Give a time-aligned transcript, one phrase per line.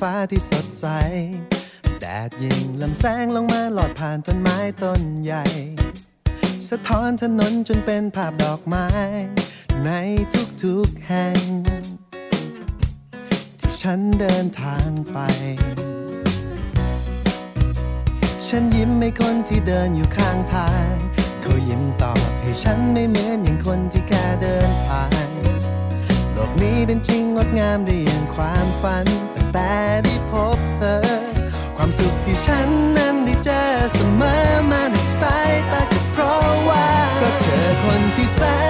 [0.00, 0.86] ฟ้าที่สดใส
[2.00, 5.44] แดดยิงลำแสงลงมาหลอดผ่านต้นไม้ต้นใหญ่
[6.68, 8.86] สะท้อนถนนจนเป็นภาพดอกไม้
[9.84, 9.90] ใน
[10.62, 11.40] ทุกๆแห่ง
[13.60, 15.18] ที่ฉันเดินทางไป
[18.48, 20.90] ฉันยิ้มให้คนที่เดินอยู่ข้างทาง
[21.42, 25.30] เขายิ้มตอบให้ฉันไม่เหมือนอย่างคนที่แค่เดินผ่าน
[26.32, 29.06] โลกนี้เป็นจริงงดงามได้อย่างความฝัน
[29.52, 30.96] แต่ได้พบเธอ
[31.76, 34.34] ความสุขที่ฉันนั้นได้เจอเสมอ
[34.70, 36.86] มาในสายตาก็เพราะว่า
[37.20, 38.69] ก็เธอคนที่แสน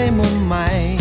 [0.00, 0.99] ในมุมใหม่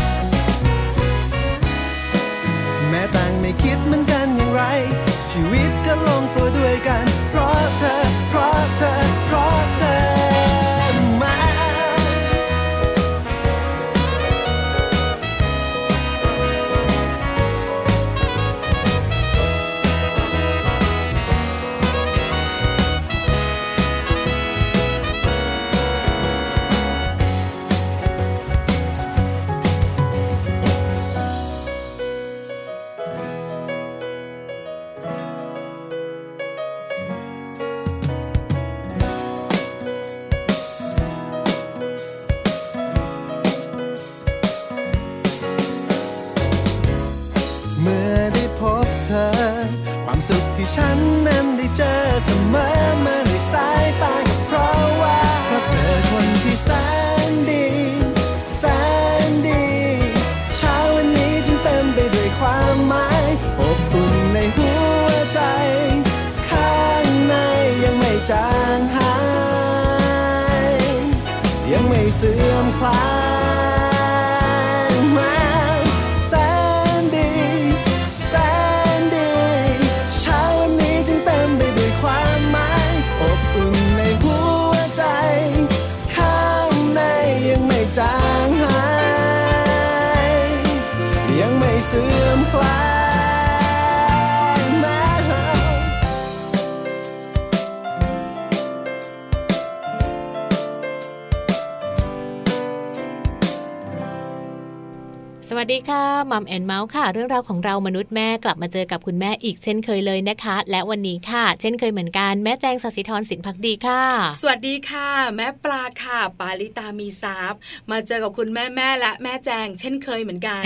[106.50, 114.02] แอนเมาส์ค่ะ เรื่องราวของเรามนุษย์แม่กลับมาเจอกับคุณแม่อีกเช่นเคยเลยนะคะ และวันนี้ค่ะ เช่นเคยเหมือนกันแม่แจงสัสิธรสินพักดีค่ะ
[114.42, 117.54] สวัสดีค่ะ แม่ปลาค่ะ ปาลิตามีซับ
[117.92, 120.62] มาเจอกับคุณแม่แม่และแม่แจง เช่นเคยเหมือนกัน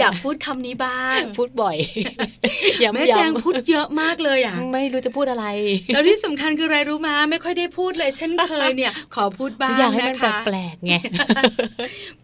[0.00, 1.76] อยากพูดคำนี้บ้าง พูดบ่อย
[2.82, 5.46] ย้ำๆแม่แจงพูดเยอะมากเลยอะไม่รู้จะพูดอะไร
[5.92, 10.94] แล้วที่สำคัญคืออะไรรู้มาไม่ค่อยได้พูดเลย เช่นเคยเนี่ย ขอพูดบ้างอยากให้มันนะคะแปลกๆไง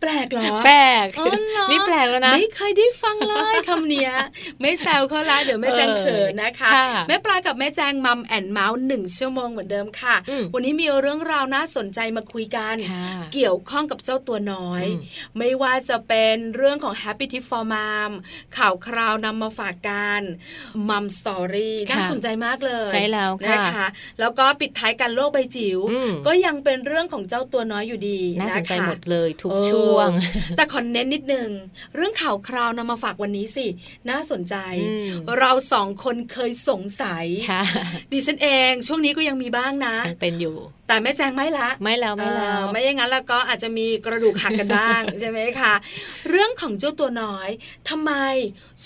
[0.01, 4.13] แปลกเหรอแปลกอ๋อเหรอนี่แปลกแล้วนะไม่เคยได้ฟังเลยคำเนี้ย
[4.61, 15.01] ไม่แซวเขาละเดี๋ยวแม่แจงเขินนะคะค่ะแม่ปลากับแม่แจงมัมแอนเมาส์หนึ่งชั่วโมงเหมือนเดิมค่ะอืมวันนี้มีเรื่องราวน่าสนใจมาคุยกันค่ะเกี่ยวข้องกับเจ้าตัวน้อยอืม
[15.39, 18.11] ไม่ว่าจะเป็นเรื่องของ Happy Tip for Mom
[18.57, 20.23] ข่าวคราวนำมาฝากกัน
[20.89, 23.87] มัมสตอรี่ค่ะน่าสนใจมากเลยใช่แล้วค่ะนะคะ
[24.21, 30.09] แล้วก็ปิดท้ายกันโลกใบจิ๋วอืมก็ยังเป็นเรื่องของเจ้าตัวน้อยอยู่ดีน่าสนใจะคะหมดเลยทุกเออช่วง
[30.57, 31.49] แต่ขอเน้นนิดนึง
[31.97, 33.67] เรื่องข่าวคราวนำมาฝากวันนี้สิ
[34.11, 37.63] น่าสนใจอืมเราสองคนเคยสงสัยค่ะ
[38.13, 40.57] ดิฉันเอง ช่วงนี้ก็ยังมีบ้างนะ เป็นอยู่
[40.89, 45.75] แต่แม่แจงไม่ละ ไม่แล้วไม่แล้วเออไม่อย่างนั้นแล้วก็อาจจะมีกระดูกหักกันบ้างใช่ไหมคะ
[46.31, 47.49] เรื่องของเจ้าตัวน้อย
[47.89, 48.13] ทำไม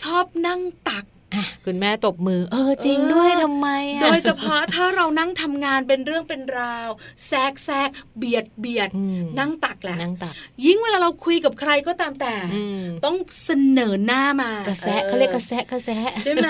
[0.03, 1.14] ชอบนั่งตักอะ
[1.67, 6.89] คุณแม่ตบมือ เออจริงด้วยเออทำไมอะโดยเฉพาะถ้าเรานั่งทำงานเป็นเรื่องเป็นราว
[7.27, 7.89] แทรกแทรก
[8.19, 10.35] เบียดเบียดอืมนั่งตักแหละนั่งตัก
[10.65, 16.49] ยิ่งเวลาเราคุยกับใครก็ตามแต่อืมต้องเสนอหน้ามากระแสะออเขาเรียกกระแสะกระแสะใช่ไหม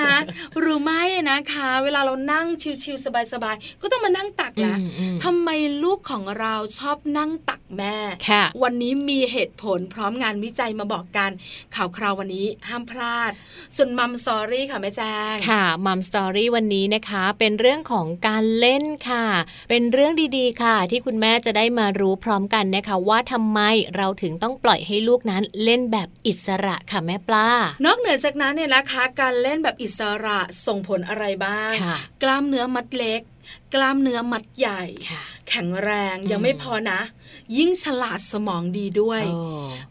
[0.60, 2.46] หรือไม่นะคะ เวลาเรานั่ง
[2.84, 5.48] ชิวๆสบายๆก็ต้องมานั่งตักแหละอืมอืมทำไม
[5.84, 7.96] ลูกของเราชอบนั่งตักแม่
[8.28, 11.30] ค่ะวันนี้มีเหตุผลพร้อมงานวิจัยมาบอกกัน
[11.74, 13.32] ข่าวคราววันนี้ห้ามพลาด
[13.76, 19.26] ส่วนมัมซอรี่ค่ะแม่แจ้งค่ะมัมสตอรี่วันนี้นะคะ เป็นเรื่องของการเล่นค่ะ
[19.70, 23.60] เป็นเรื่องดีๆค่ะ ที่คุณแม่จะได้มารู้พร้อมกันนะคะ ว่าทำไม
[23.96, 27.48] เราถึงต้องปล่อยให้ลูกนั้นเล่นแบบอิสระค่ะแม่ปลา
[27.84, 33.20] นอกเหนือจากนั้นเนี่ยนะคะ การเล่นแบบอิสระส่งผลอะไรบ้างค่ะกล้ามเนื้อมัดเล็ก
[33.74, 37.00] กล้ามเนื้อมัดใหญ่ค่ะแข็งแรงอืมยังไม่พอนะ
[37.56, 39.38] ยิ่งฉลาดสมองดีด้วยโอ้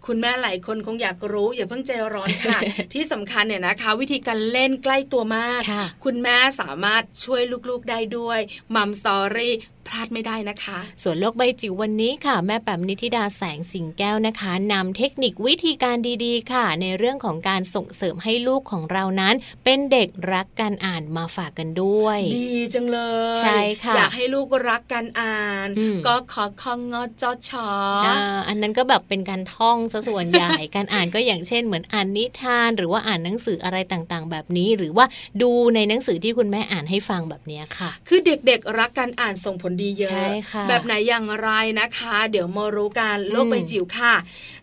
[0.05, 2.59] คุณแม่หลายคนคงอยากรู้ อย่าเพิ่งใจร้อนค่ะ
[2.93, 8.39] ที่สำคัญเนี่ยนะคะ วิธีการเล่นใกล้ตัวมากค่ะคุณแม่สามารถช่วยลูกๆได้ด้วย
[8.75, 9.53] มัมสตอรี่
[9.87, 22.99] พลาดไม่ได้นะคะ ส่วนโลกใบจิ๋ววันนี้ค่ะ แม่แปมนิธิดาแสงสิงแก้วนะคะนำเทคนิควิธีการดีๆ ค่ะ ในเรื่องของการส่งเสริมให้ลูกของเรานั้น เป็นเด็กรักการอ่านมาฝากกันด้วย ดีจังเล
[23.35, 27.69] ยใช่ค่ะอยากให้ลูกรักการอ่านอืมก็ขอคองงอจอชอ
[28.05, 35.05] อ่าอันนั้นก็แบบเป็นการท่องซะส่วนใหญ่การอ่านก็อย่างเช่น เหมือนอ่านนิทาน หรือว่าอ่านหนังสืออะไรต่างๆ แบบนี้ หรือว่า
[35.41, 41.49] ดูในหนังสือที่คุณแม่อ่านให้ฟังแบบเนี้ยค่ะ คือเด็กๆรักการอ่านส่งผลดีเยอะใช่ค่ะแบบไหนอย่างไร
[41.79, 44.13] นะคะ เดี๋ยวมารู้กันโลกอืมใบจิ๋วค่ะ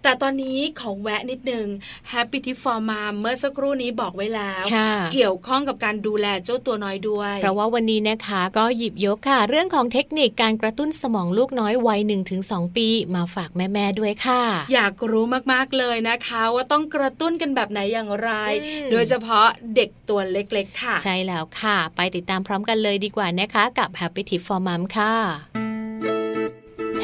[0.03, 1.67] แต่ตอนนี้ขอแวะนิดนึง
[2.13, 12.01] Happy Tip for Mom เมื่อสักครู่นี้บอกไว้แล้วค่ะเกี่ยวข้องกับการดูแลเจ้าตัวน้อยด้วย เพราะว่าวันนี้นะคะก็หยิบยกค่ะ เรื่องของเทคนิคการกระตุ้นสมองลูกน้อยวัย
[12.39, 14.43] 1-2 ปี มาฝากแม่ๆด้วยค่ะ
[14.75, 18.31] อยากรู้มากๆเลยนะคะ ว่าต้องกระตุ้นกันแบบไหนอย่างไร
[18.63, 19.47] อืมโดยเฉพาะ
[19.77, 25.00] เด็กตัวเล็กๆค่ะ ใช่แล้วค่ะ ไปติดตามพร้อมกันเลยดีกว่านะคะ กับ Happy Tip for Mom ค่ะ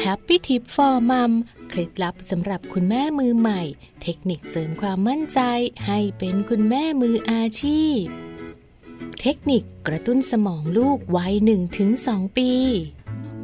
[0.03, 1.31] Happy Tip for Mom
[1.69, 3.61] เคล็ดลับสำหรับคุณแม่มือใหม่
[4.01, 5.39] เทคนิคเสริมความมั่นใจ
[5.85, 8.01] ให้เป็นคุณแม่มืออาชีพ
[9.21, 11.33] เทคนิคกระตุ้นสมองลูกวัย
[11.85, 12.51] 1-2 ปี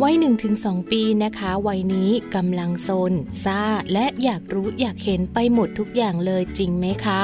[0.03, 0.15] วัย
[0.53, 3.13] 1-2 ปีนะคะ วัยนี้กำลังโซน
[3.43, 3.61] ซ่า
[3.93, 7.21] และอยากรู้อยากเห็นไปหมดทุกอย่างเลยจริงไหมคะ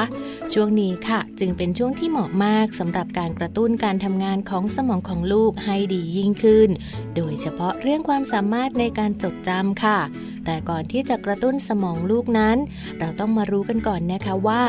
[0.56, 6.70] ช่วงนี้ค่ะ จึงเป็นช่วงที่เหมาะมากสำหรับการกระตุ้นการทำงานของสมองของลูกให้ดียิ่งขึ้น
[7.16, 10.00] โดยเฉพาะเรื่องความสามารถในการจดจำค่ะ
[10.46, 12.58] แต่ก่อนที่จะกระตุ้นสมองลูกนั้น
[13.00, 14.62] เราต้องมารู้กันก่อนนะคะว่า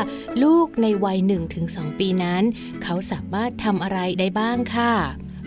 [0.43, 1.19] ลูกในวัย
[1.59, 2.43] 1-2 ปีนั้น
[2.83, 4.93] เขาสามารถทำอะไรได้บ้างค่ะ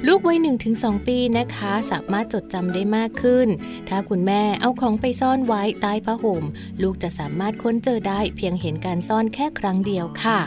[0.09, 0.39] ลูกวัย
[0.73, 3.49] 1-2 ปีนะคะ สามารถจดจำได้มากขึ้น
[3.89, 6.45] ถ้าคุณแม่เอาของไปซ่อนไว้ใต้ผ้าห่ม
[6.83, 10.39] ลูกจะสามารถค้นเจอได้เพียงเห็นการซ่อนแค่ครั้งเดียวค่ะ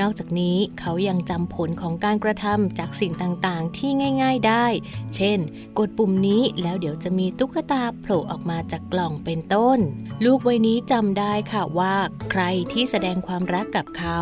[0.00, 3.90] นอกจากนี้เขายังจำผลของการกระทำจากสิ่งต่างๆ ที่
[4.22, 4.66] ง่าย ๆได้
[5.14, 5.38] เช่น
[5.78, 9.78] กดปุ่มนี้แล้วเดี๋ยวจะมีตุ๊กตาโผล่ออกมาจากกล่องเป็นต้น
[10.24, 11.94] ลูกวัยนี้จำได้ค่ะว่า
[12.30, 12.42] ใคร
[12.72, 14.18] ที่แสดงความรักกับเขา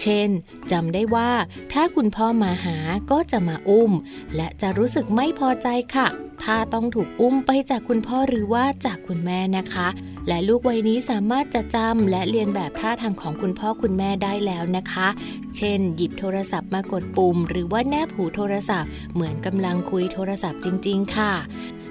[0.00, 0.28] เช่น
[0.72, 1.30] จำได้ว่า
[1.72, 2.76] ถ้าคุณพ่อมาหา
[3.10, 3.92] ก็จะมาอุ้ม
[4.36, 6.08] และจะรู้สึกไม่พอใจค่ะ
[6.42, 9.88] ถ้าต้องถูกอุ้มไปจากคุณพ่อหรือว่าจากคุณแม่นะคะ
[10.28, 15.08] และลูกวัยนี้สามารถจะจำและเรียนแบบท่าทางของคุณพ่อคุณแม่ได้แล้วนะคะ
[15.56, 21.32] เช่น หยิบโทรศัพท์มากดปุ่ม หรือว่าแนบหูโทรศัพท์ เหมือนกำลังคุยโทรศัพท์จริง ๆ ค่ะ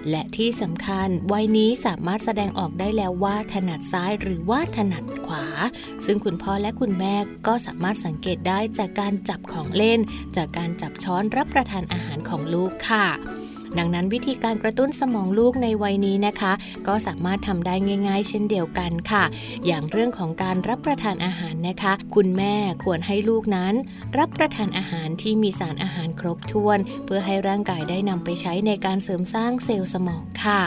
[0.09, 5.45] และที่สำคัญวัยนี้สามารถแสดงออกได้แล้วว่าถนัดซ้ายหรือว่าถนัดขวา
[6.05, 7.15] ซึ่งคุณพ่อและคุณแม่
[7.47, 10.00] ก็สามารถสังเกตได้จากการจับของเล่น
[10.35, 13.07] จากการจับช้อนรับประทานอาหารของลูกค่ะ
[13.77, 16.53] ดังนั้นวิธีการกระตุ้นสมองลูกในวัยนี้นะคะ
[16.88, 17.75] ก็สามารถทำได้
[18.07, 19.24] ง่าย ๆ เช่นเดียวกันค่ะ
[19.65, 23.74] อย่างเรื่องของการรับประทานอาหารนะคะ คุณแม่ควรให้ลูกนั้น
[24.17, 30.62] รับประทานอาหารที่มีสารอาหารครบถ้วน เพื่อให้ร่างกายได้นำไปใช้ในการเสริมสร้างเซลล์สมองค่ะ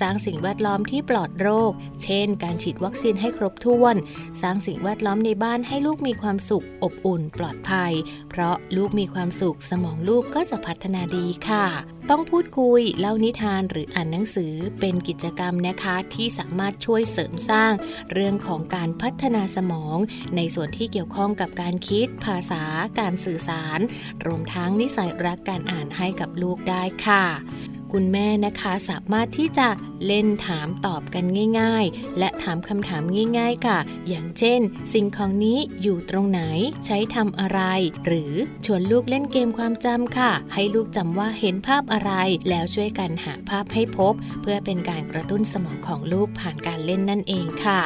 [0.00, 3.96] สร้างสิ่งแวดล้อมที่ปลอดโรค เช่น การฉีดวัคซีนให้ครบถ้วน
[4.42, 7.92] สร้างสิ่งแวดล้อมในบ้านให้ลูกมีความสุข อบอุ่น ปลอดภัย
[8.30, 11.66] เพราะลูกมีความสุขสมองลูกก็จะพัฒนาดีค่ะ
[12.10, 17.72] ต้องพูดคุย เล่านิทานหรืออ่านหนังสือเป็นกิจกรรมนะคะที่สามารถช่วยเสริมสร้าง
[18.12, 19.96] เรื่องของการพัฒนาสมอง
[20.36, 22.62] ในส่วนที่เกี่ยวข้องกับการคิด ภาษา
[23.00, 23.80] การสื่อสาร
[24.26, 27.24] รวมทั้งนิสัยรักการอ่านให้กับลูกได้ค่ะ
[27.92, 29.68] คุณแม่นะคะสามารถที่จะ
[30.06, 31.24] เล่นถามตอบกัน
[31.60, 33.02] ง่าย ๆ และถามคำถาม
[33.38, 33.78] ง่าย ๆ ค่ะ
[34.08, 34.60] อย่างเช่น
[34.92, 36.42] สิ่งของนี้อยู่ตรงไหน
[36.86, 37.60] ใช้ทำอะไร
[38.06, 38.32] หรือ
[38.66, 42.12] ชวนลูกเล่นเกมความจำค่ะ ให้ลูกจำว่าเห็นภาพอะไร
[42.48, 47.82] แล้วช่วยกันหาภาพให้พบ เพื่อเป็นการกระตุ้นสมองของลูกผ่านการเล่นนั่นเองค่ะ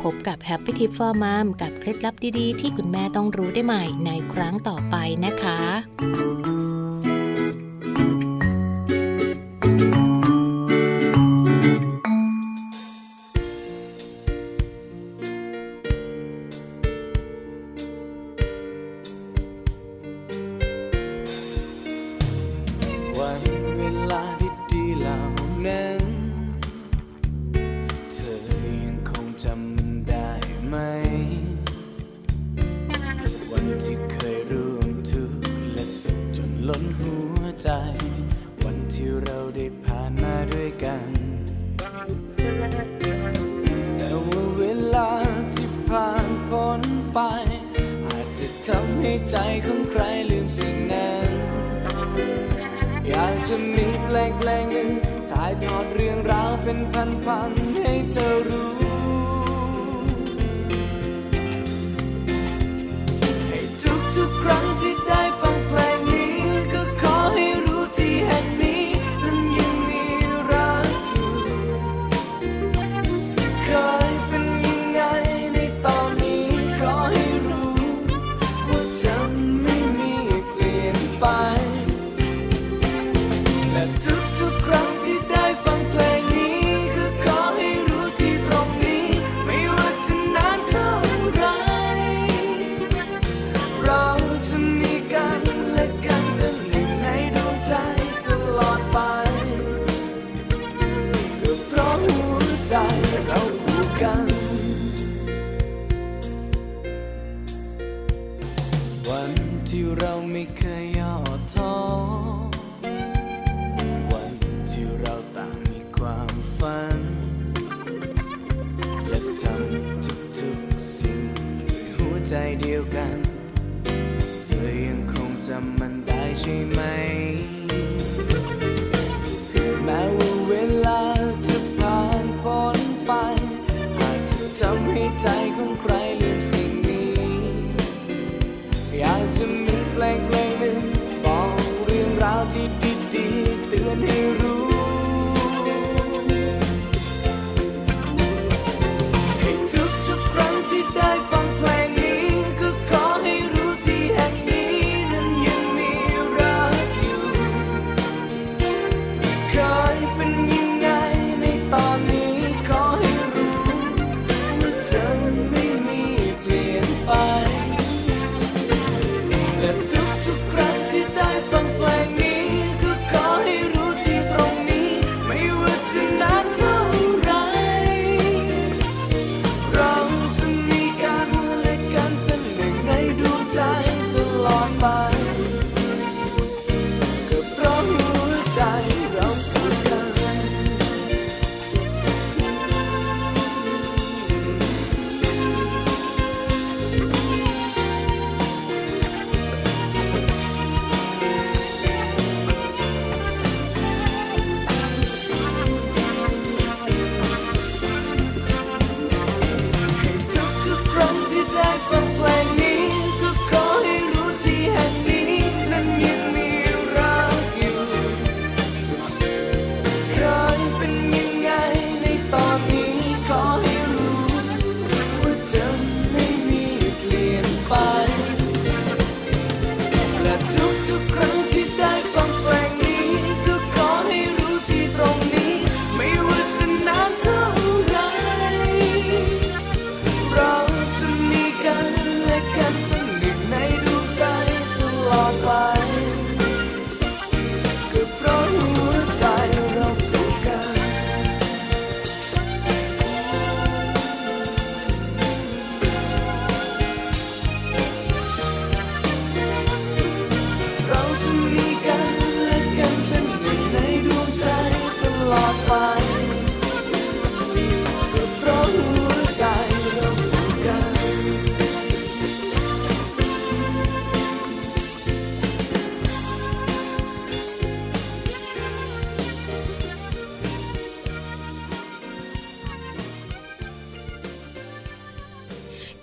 [0.00, 5.58] พบกับ Happy Tip for Mom กับเคล็ดลับดี ๆ ที่คุณแม่ต้องรู้ได้ใหม่ในครั้งต่อไปนะคะ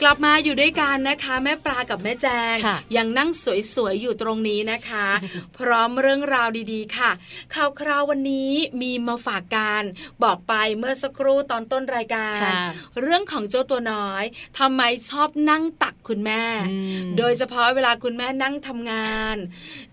[0.01, 2.55] กลับมาอยู่ด้วยกันนะคะ แม่ปลากับแม่แจง
[2.95, 3.29] ยังนั่ง
[3.75, 5.07] สวยๆอยู่ตรงนี้นะคะ
[5.57, 7.11] พร้อมเรื่องราวดีๆ ค่ะ
[7.53, 9.83] ข่าวคราววันนี้มีมาฝากการ
[10.23, 12.39] บอกไปเมื่อสักครู่ตอนต้นรายการ
[13.01, 14.23] เรื่องของเจ้าตัวน้อย
[14.59, 16.43] ทำไมชอบนั่งตักคุณแม่
[17.17, 19.35] โดยเฉพาะเวลาคุณแม่นั่งทำงาน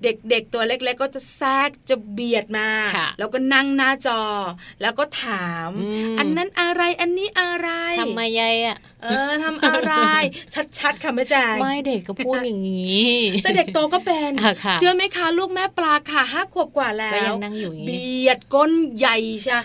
[0.02, 2.68] เด็กๆตัวเล็ก ๆ ก็จะแทรกจะเบียดมา
[3.18, 4.22] แล้วก็นั่งหน้าจอ
[4.82, 5.70] แล้วก็ถาม
[6.18, 7.68] อันนั้นอะไรอันนี้อะไร
[8.00, 9.94] ทำไมยายอะ เออทำอะไร
[10.78, 19.58] ชัดๆค่ะแม่แจงไม่เด็กก็พูดอย่างนี้แต่เด็กโตก็เป็นอะค่ะเชื่อไหมคะลูกแม่ปลาค่ะห้าขวบกว่าแล้ก็ยัวงนั่งอยู่อย่างนี้เบียดก้นใหญ่ใช่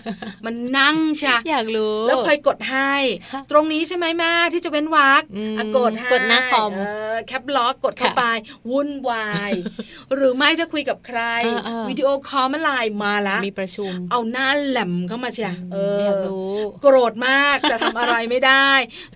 [0.45, 2.93] มันนั่งใช่อยากรู้ แล้วคอยกดให้
[3.33, 6.81] ค่ะตรงนี้ใช่ไหมแม่ที่จะเป็นวักอืมอะกดให้กดหน้าคอมเอ
[7.13, 8.23] อแคปล็อกกดเข้าค่ะไป
[8.71, 9.51] วุ่นวาย
[10.15, 18.69] หรือไม่ถ้าคุยกับใครเออเออวิดีโอคอลมาไลน์มาละมีประชุม เอาหน้าแหลมเข้ามาเชียเอออยากรู้ โกรธมากแต่ทำอะไรไม่ได้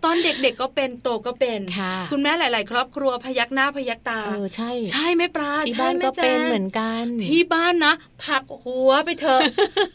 [0.03, 9.41] ตอนเด็กๆก็เป็นโตก็เป็นค่ะคุณแม่หลาย ๆ ครอบครัวพยักหน้าพยักตาเออใช่ ใช่ไหมปลาที่ใช่บ้านไหมก็แจ๊เป็นเหมือนกัน ที่บ้านนะผักหัวไปเถอะ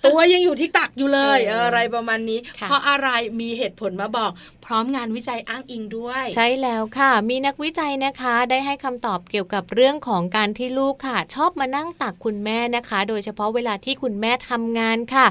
[0.07, 3.09] ตัวยังอยู่ที่ตักอยู่เลยเอออะไรประมาณนี้ค่ะเพราะอะไร
[3.41, 4.31] มีเหตุผลมาบอก
[4.67, 15.27] พร้อมงานวิจัยอ้างอิงด้วย ใช่แล้วค่ะ มีนักวิจัยนะคะได้ให้คำตอบเกี่ยวกับเรื่องของการที่ลูกค่ะ ชอบมานั่งตักคุณแม่นะคะ โดยเฉพาะเวลาที่คุณแม่ทำงานค่ะ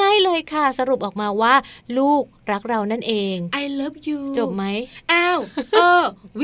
[0.00, 1.54] ง่าย ๆ เลยค่ะ สรุปออกมาว่า
[1.98, 4.64] ลูกรักเรานั่นเอง I love you จบไหม
[5.36, 5.38] L
[5.74, 6.04] เออ
[6.40, 6.42] V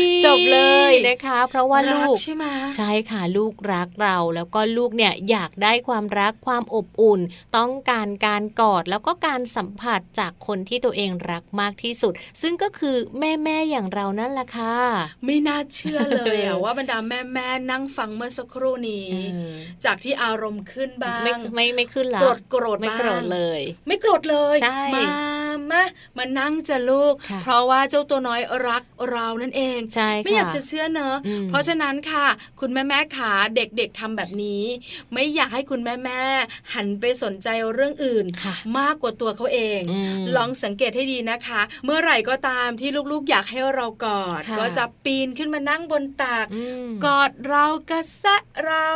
[0.00, 0.58] E จบเล
[0.90, 2.44] ยนะคะ เพราะว่ารัลูกใช่ไหม
[2.76, 7.20] ใช่ค่ะลูกรักเรา แล้วก็ลูกเนี่ยอยากได้ความรักความอบอุ่น
[7.56, 14.76] ต้องการการกอดแล้วก็การสัมผัสจากคนที่ตัวเองรักมากที่สุด ซึ่งก็คือแม่แม่ๆอย่างเรานั่นแหละค่ะ
[15.24, 19.54] ไม่น่าเชื่อเลยอะว่าบรรดาแม่แม่ๆนั่งฟังเมื่อสักครู่นี้เออ
[19.84, 24.82] จากที่อารมณ์ขึ้นบ้างไม่ไม่ไม่ขึ้นละโกรธโกรธไม่บ้างโกรธเลย ไม่โกรธเลยใช่
[25.72, 25.84] มามา
[26.18, 32.26] มานั่งจะลูกค่ะเพราะว่าเจ้าตัวน้อยรักเรานั่นเองใช่ค่ะไม่อยากจะเชื่อเนอะอืมเพราะฉะนั้นค่ะ
[32.60, 34.62] คุณแม่แม่ขาเด็กๆทำแบบนี้
[35.12, 48.88] ไม่อยากให้คุณแม่แม่ๆหันไปสนใจเรื่องอื่นค่ะมากกว่าตัวเขาเองอืมลองสังเกตให้ดีนะคะ เมื่อไหร่ก็ตามที่ลูกๆ อยากให้เรากอดค่ะก็จะปีนขึ้นมานั่งบนตักอืมกอดเรากระแซะเรา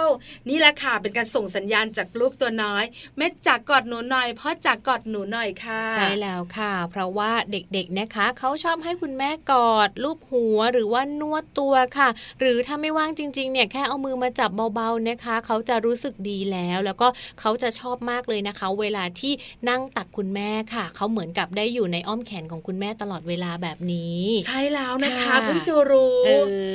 [0.49, 2.85] นี่แหละค่ะเป็นการส่งสัญญาณจากลูกตัวน้อย
[3.17, 12.09] แม่จากกอดหนูหน่อยพ่อจากกอดหนูหน่อยค่ะ ใช่แล้วค่ะเพราะว่าเด็กๆนะคะเขาชอบให้คุณแม่กอดลูบหัวหรือว่านวดตัวค่ะ
[12.40, 17.07] หรือถ้าไม่ว่างจริงๆเนี่ยแค่เอามือมาจับเบาๆนะคะ เขาจะรู้สึกดีแล้ว แล้วก็
[17.40, 19.33] เขาจะชอบมากเลยนะคะ เวลาที่
[19.69, 26.30] นั่งตักคุณแม่ค่ะ เขาเหมือนกับได้อยู่ในอ้อมแขนของคุณแม่ตลอดเวลาแบบนี้ ใช่แล้วนะคะค่ะเพิ่งจะรู้เอ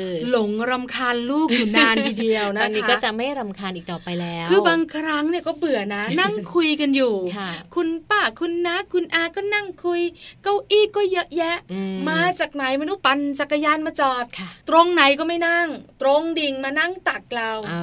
[0.06, 10.02] อหลงรำคาญลูกอยู่นานทีเดียวตนะคะอนนี้ก็จะไม่รำคาญอีกต่อไปแล้ว คือบางครั้งเนี่ยก็เบื่อนะ นั่งคุยกันอยู่ค่ะคุณป้าคุณน้าคุณอาก็นั่งคุย
[10.44, 15.68] เก้าอี้ก็เยอะแยะอืมมาจากไหนไม่รู้ปั่นจักรยานมาจอดค่ะตรงไหนก็ไม่นั่ง
[16.02, 17.74] ตรงดิ่งมานั่งตักเราเอ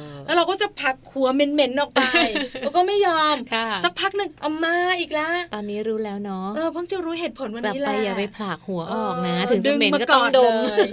[0.00, 2.02] อแล้วเราก็จะผลักหัวเหม็นๆออกไป
[2.60, 10.88] แล้วก็ไม่ยอมค่ะสักพักหนึ่งเอามาอีกแล้ว ตอนนี้รู้แล้วเนาะเออเพิ่งจะรู้เหตุผลวันกลับนี้แหไปละอย่าไปผลักหัวออกนะเออถึงจะเหม็นดึงมาก็ต้องดมก่อนเลย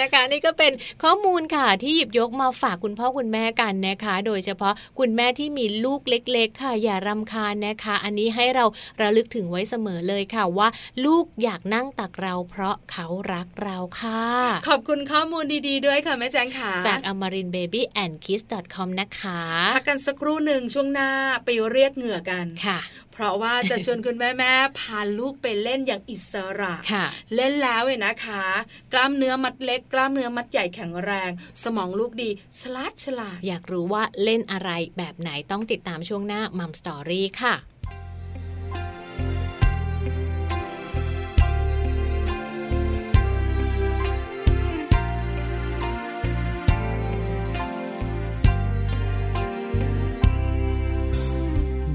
[0.00, 8.64] นะคะ นี่ก็เป็นข้อมูลค่ะที่หยิบยกมาฝากคุณพ่อคุณแม่กันนะคะ โดยเฉพาะคุณแม่ที่มีลูกเล็ก ๆ ค่ะอย่ารำคาญนะคะ อันนี้ให้เรา
[9.02, 10.68] ระลึกถึงไว้เสมอเลยค่ะว่า
[11.04, 14.24] ลูกอยากนั่งตักเราเพราะเขารักเราค่ะ
[14.68, 18.42] ขอบคุณข้อมูลดีๆด้วยค่ะแม่แจงขาจาก amarin baby and kiss
[18.74, 19.40] com นะคะ
[19.76, 21.10] พักกันสักครู่หนึ่งช่วงหน้า
[21.44, 22.80] ไปเรียกเหงื่อกันค่ะ
[23.12, 28.44] เพราะว่าจะชวนคุณแม่แม่ๆพาลูกไปเล่นอย่างอิสระค่ะเล่นแล้วเว้ยนะคะ
[28.92, 31.30] กล้ามเนื้อมัดเล็ก กล้ามเนื้อมัดใหญ่แข็งแรง
[31.62, 37.54] สมองลูกดี ฉลาดฉลาด อยากรู้ว่าเล่นอะไรแบบไหนต้องติดตามช่วงหน้ามัมสตอรี่ค่ะ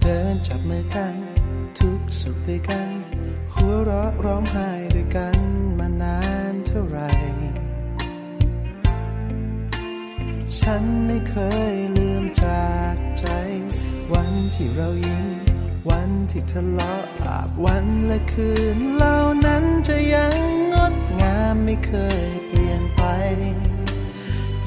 [0.01, 1.15] เดินจับมือกัน
[1.79, 2.87] ทุกสุขด้วยกัน
[3.53, 5.37] หัวเราะร้องไห้ด้วยกัน
[5.79, 6.19] มานา
[6.51, 7.09] นเท่าไหร่
[10.59, 11.35] ฉันไม่เค
[11.73, 13.25] ยลืมจากใจ
[14.13, 15.25] วันที่เรายิ้ม
[15.89, 20.35] วันที่ทะเลาะอาบวันและคืนเหล่านั้นจะยัง
[20.73, 23.01] งดงามไม่เคยเปลี่ยนไป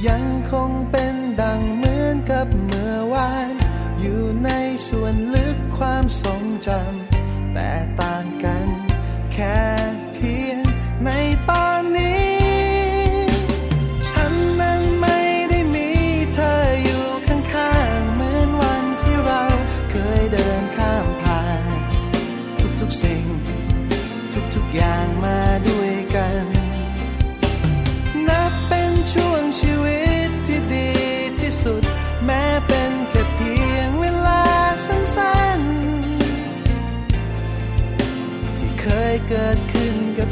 [0.07, 3.64] ยังคงเป็นดังเหมือนกับเมื่อวาน
[4.07, 4.51] อยู่ใน
[4.89, 8.67] ส่วนลึกความทรงจำแต่ต่างกัน
[9.33, 9.61] แค่
[10.15, 10.59] เพียง
[11.05, 11.11] ใน
[11.51, 11.74] ตอน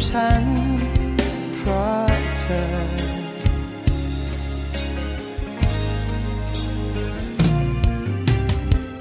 [0.08, 0.44] ฉัน
[1.56, 2.10] เพราะ
[2.40, 2.62] เธอ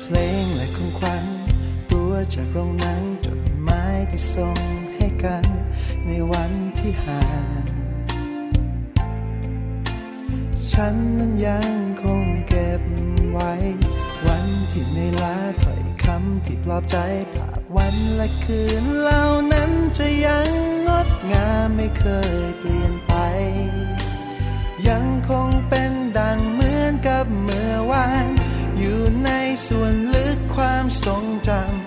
[0.01, 1.25] เพลงและของขวัญ
[1.91, 4.59] ตัวจากโรงหนังจดหมายที่ส่ง
[4.95, 5.45] ให้กัน
[6.05, 7.23] ในวันที่ห่า
[7.63, 7.65] ง
[10.71, 12.81] ฉันนั้นยังคงเก็บ
[13.31, 13.51] ไว้
[14.25, 16.97] วันที่ในลาถอยำที่ปลอบใจ
[17.33, 20.47] ภาพวันและคืนเหล่านั้นจะยัง
[20.87, 22.05] งดงามไม่เค
[22.41, 23.13] ยเปลี่ยนไป
[24.87, 28.25] ยังคงเป็นดังเหมือนกับเมื่อวาน
[28.77, 29.29] อยู่ใน
[29.67, 31.80] ส่วนลึกความทรงจำ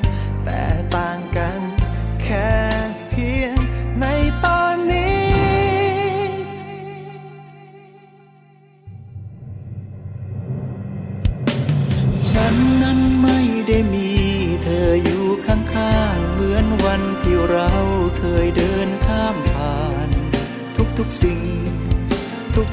[21.04, 21.42] ทุกสิ่ง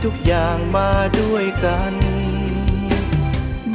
[0.03, 1.93] ทุกๆอย่างมาด้วยกัน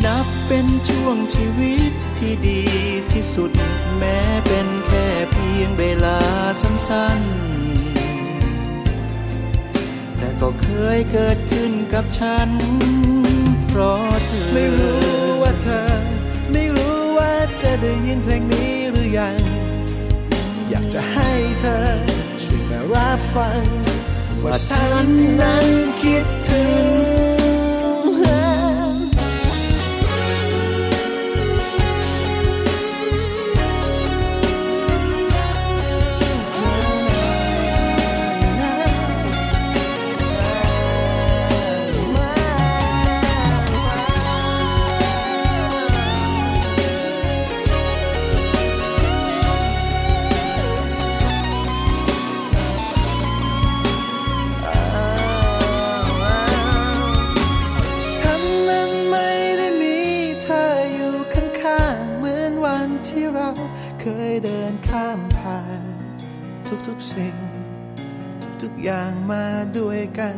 [0.04, 2.62] นับเป็นช่วงชีวิตที่ดี
[3.12, 3.50] ที่สุด
[3.98, 6.18] แม้เป็นแค่เพียงเวลา
[6.62, 12.48] สั้นๆ แต่ก็เคยเกิดขึ้นกับฉัน
[13.68, 15.06] เพราะเธอไม่รู้
[15.42, 15.90] ว่าเธอ
[16.52, 19.40] ไม่รู้ว่าจะได้ยินเพลงนี้หรือยัง
[20.70, 21.78] อยากจะให้เธอ
[22.44, 23.85] ช่วยมารับฟัง
[24.44, 25.06] ว่าฉัน
[25.40, 25.66] นั้น
[26.02, 26.62] คิดถึ
[27.34, 27.35] ง
[68.88, 69.46] อย่างมา
[69.78, 70.36] ด้วยกัน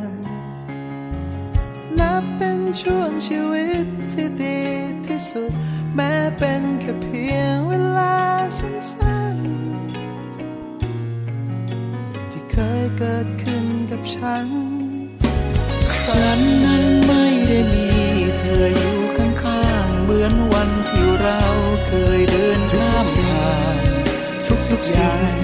[1.99, 4.61] นับเป็นช่วงชีวิตที่ดี
[5.07, 5.53] ที่สุด
[5.95, 8.17] แม้เป็นแค่เพียงเวลา
[8.59, 14.47] สั้นๆ ที่เคยเกิดขึ้นกับฉัน
[16.11, 17.89] ฉันนั้นไม่ได้มี
[18.39, 21.41] เธออยู่ข้างๆ เหมือนวันที่เรา
[21.87, 23.79] เคยเดินข้ามผ่าน
[24.69, 25.35] ทุกๆอย่าง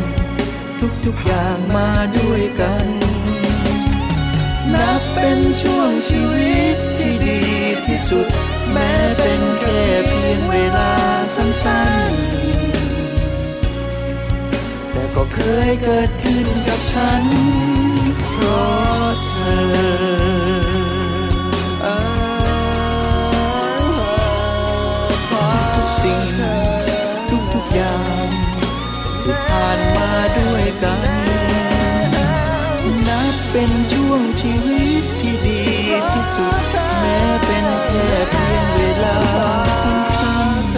[1.04, 2.93] ทุกๆอย่างมาด้วยกัน
[5.14, 7.40] เป็นช่วงชีวิตที่ดี
[7.86, 8.26] ที่สุด
[8.72, 10.92] แม้เป็นแค่เพียงเวลา
[11.34, 11.48] สั้
[12.10, 17.24] นๆ แต่ก็เคยเกิดขึ้นกับฉัน
[18.30, 19.34] เพราะเธ
[20.72, 20.73] อ
[33.56, 35.62] เป็นช่วงชีวิตที่ดี
[36.12, 36.56] ที่สุด
[37.00, 39.18] แม้เป็นแค่เพียงเวลา
[39.80, 40.72] สั้นๆ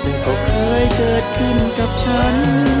[0.00, 0.50] แต่ก็เค
[0.82, 2.79] ยเกิดขึ้นกับฉัน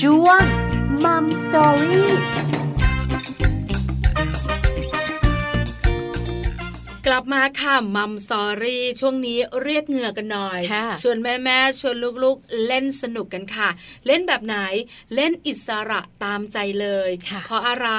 [0.00, 0.42] ช่วง
[1.04, 2.10] Mom Story
[7.06, 13.68] กลับมาค่ะ Mom Story ช่วงนี้เรียกเหงื่อกันหน่อยค่ะชวนแม่แม่ๆชวนลูกๆ เล่นสนุกกันค่ะ
[14.06, 14.56] เล่นแบบไหน
[15.14, 17.90] เล่นอิสระตามใจเลยค่ะเพราะอะไร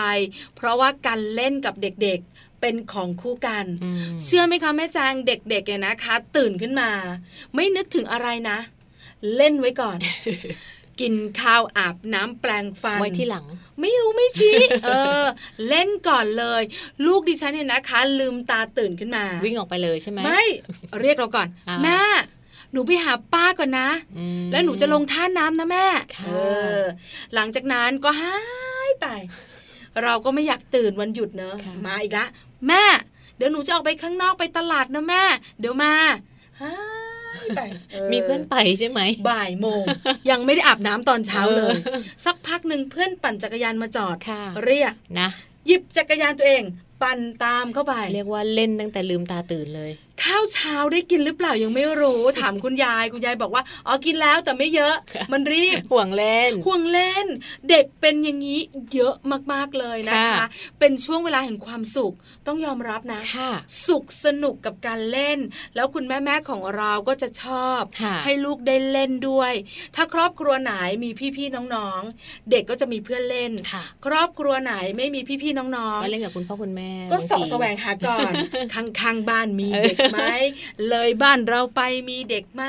[0.55, 6.89] เพราะว่าการเล่นกับเด็กๆเป็นของคู่กันอืมเชื่อไหมคะแม่แจงเด็กๆเนี่ยนะคะ ตื่นขึ้นมา
[7.55, 8.57] ไม่นึกถึงอะไรนะ
[9.35, 9.97] เล่นไว้ก่อน
[11.01, 13.45] กินข้าวอาบน้ำแปลงฟันไว้ที่หลัง
[13.81, 14.89] ไม่รู้ไม่ชี้เอ
[15.23, 15.25] อ
[15.67, 16.61] เล่นก่อนเลย
[17.05, 20.43] ลูกดิฉันเนี่ยนะคะ ลืมตาตื่นขึ้นมา วิ่งออกไปเลยใช่ไหมไม่
[21.01, 22.01] เรียกเราก่อนอ่าแม่
[22.71, 25.85] หนูไปหาป้าก่อนนะอืมแล้วหนูจะลงท่าน้ำนะแม่
[26.15, 26.31] ค่ะเอ
[26.79, 26.81] อ
[27.35, 28.37] หลังจากนั้นก็หา
[28.87, 29.07] ยไป
[30.03, 32.25] เราก็ไม่อยากตื่นวันหยุดเนอะค่ะมาอีกละ
[32.67, 32.83] แม่
[33.37, 35.23] เดี๋ยวหนูจะออกไปข้างนอกไปตลาดนะแม่
[35.59, 35.93] เดี๋ยวมา
[36.61, 36.98] หาย
[37.55, 37.61] ไป
[38.11, 39.83] มีเพื่อนไปใช่ไหม บ่ายโมง
[40.29, 45.29] ยังไม่ได้อาบน้ำตอนเช้าเลยเออสักพักหนึ่งเพื่อนปั่นจักรยานมาจอดค่ะเรียกนะ
[45.67, 46.63] หยิบจักรยานตัวเอง
[47.01, 49.91] ปั่นตามเข้าไป เรียกว่าเล่นตั้งแต่ลืมตาตื่นเลย
[50.23, 54.95] ข้าวเช้าได้กินหรือเปล่ายังไม่รู้ถามคุณยายคุณยายบอกว่าอ๋อกินแล้วแต่ไม่เยอะ
[55.31, 57.25] มันรีบห่วงเล่น ห่วงเล่น
[57.69, 58.59] เด็กเป็นอย่างนี้
[58.93, 59.15] เยอะ
[59.53, 60.47] มากๆเลยนะคะค่ะ
[60.79, 62.13] เป็นช่วงเวลาแห่งความสุข
[62.47, 63.51] ต้องยอมรับนะค่ะ
[63.87, 65.39] สุขสนุกกับการเล่น
[65.75, 69.53] แล้วคุณแม่แม่ๆของเราก็จะชอบค่ะให้ลูกได้เล่นด้วย
[69.95, 78.31] ถ้าครอบครัวไหนมีพี่ๆน้องๆ เด็กก็จะมีเพื่อนเล่นค่ะครอบครัวไหนไม่มีพี่ๆน้องก็เล่นกับคุณพ่อคุณแม่ๆก็เสาะบางทีแสวงหาก่อน
[78.73, 80.23] ข้างๆบ้านมีเด็กไหม
[80.89, 82.63] เลยบ้านเราไปมีเด็กไหม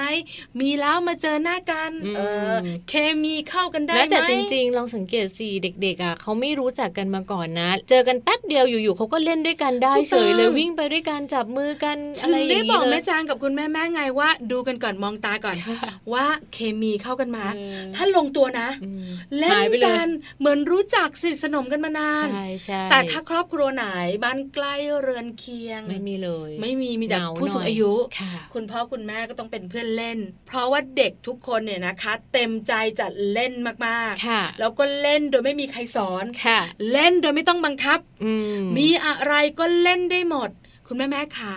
[0.60, 2.52] มีแล้วมาเจอหน้ากันอืมเออ
[2.88, 15.80] เคมีเข้ากันได้แล้วไหมแต่จริง ๆ ลองสังเกตสิเด็กๆอะเขาไม่รู้จักกันมาก่อนนะ เจอกันแป๊บเดียวอยู่ๆเขาก็เล่นด้วยกันได้ถูกเฉต้องยเลยวิ่งไปด้วยกันจับมือกันถึอะไรงอย่าได้งบนี้อกเลแม่ยจางกับคุณแม่แม่ไงว่า ดูกันก่อนมองตาก่อนค่ะ
[16.12, 20.06] ว่าเคมีเข้ากันมาเออถ้าลงตัวนะอืมเล่นหายไปเลยกัน
[20.40, 23.86] เหมือนรู้จักสนิทสนมกันมานานใช่ใช่แต่ถ้าครอบครัวไหน
[24.24, 33.52] บ้านใกล้เรือนเคียง ไม่มีเลย ไม่มีมีแต่เหงาผู้สูงหน่อยอายุค่ะคุณพ่อคุณแม่ก็ต้องเป็นเพื่อนเล่น เพราะว่าเด็กทุกคนเนี่ยนะคะ เต็มใจจะเล่น
[33.86, 36.60] มากค่ะๆแล้วก็เล่นโดยไม่มีใครสอนค่ะ
[36.92, 40.50] เล่นโดยไม่ต้องบังคับอืมมีอะไรก็เล่นได้หมด
[40.86, 41.54] คุณแม่แม่ขา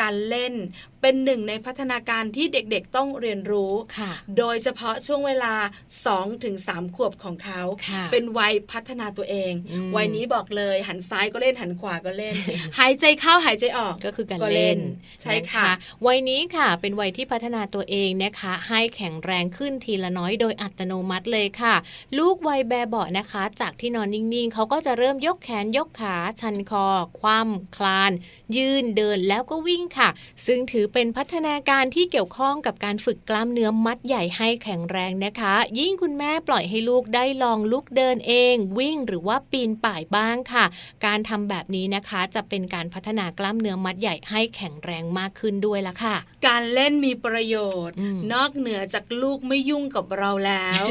[0.00, 0.54] การเล่น
[1.02, 5.54] เป็นหนึ่งในพัฒนาการที่เด็กๆต้องเรียนรู้ค่ะโดยเฉพาะช่วงเวลา
[5.98, 6.56] 2-3ถึง
[6.96, 12.34] ขวบของเขาค่ะเป็นวัยพัฒนาตัวเองอืมวัยนี้บอกเลยหันซ้ายก็เล่นหันขวาก็เล่น
[12.78, 14.78] หายใจเข้าหายใจออกก็คือการก็เล่น
[15.22, 21.74] ใช่ค่ะนวัยนี้ค่ะ เป็นวัยที่พัฒนาตัวเองนะคะ ให้แข็งแรงขึ้นทีละน้อยโดยอัตโนมัติเลยค่ะ
[22.18, 26.86] ลูกวัยแบบเบาะนะคะ จากที่นอนนิ่งๆเขาก็จะเริ่มยกแขนยกขาชันคอ
[27.18, 28.12] คว่ำคลาน
[28.56, 30.08] ยืนเดินแล้วก็วิ่งค่ะ
[30.46, 40.64] ซึ่งถือเป็นพัฒนาการที่เกี่ยวข้องกับการฝึกกล้ามเนื้อมัดใหญ่ให้แข็งแรงนะคะ ยิ่งคุณแม่ปล่อยให้ลูกได้ลองลุกเดินเอง วิ่งหรือว่าปีนป่ายบ้างค่ะ
[41.06, 50.82] การทำแบบนี้นะคะจะเป็นการพัฒนากล้ามเนื้อมัดใหญ่ให้แข็งแรงมากขึ้นด้วยละค่ะ การเล่นมีประโยชน์อืมนอกเหนือจากลูกไม่ยุ่งกับเราแล้ว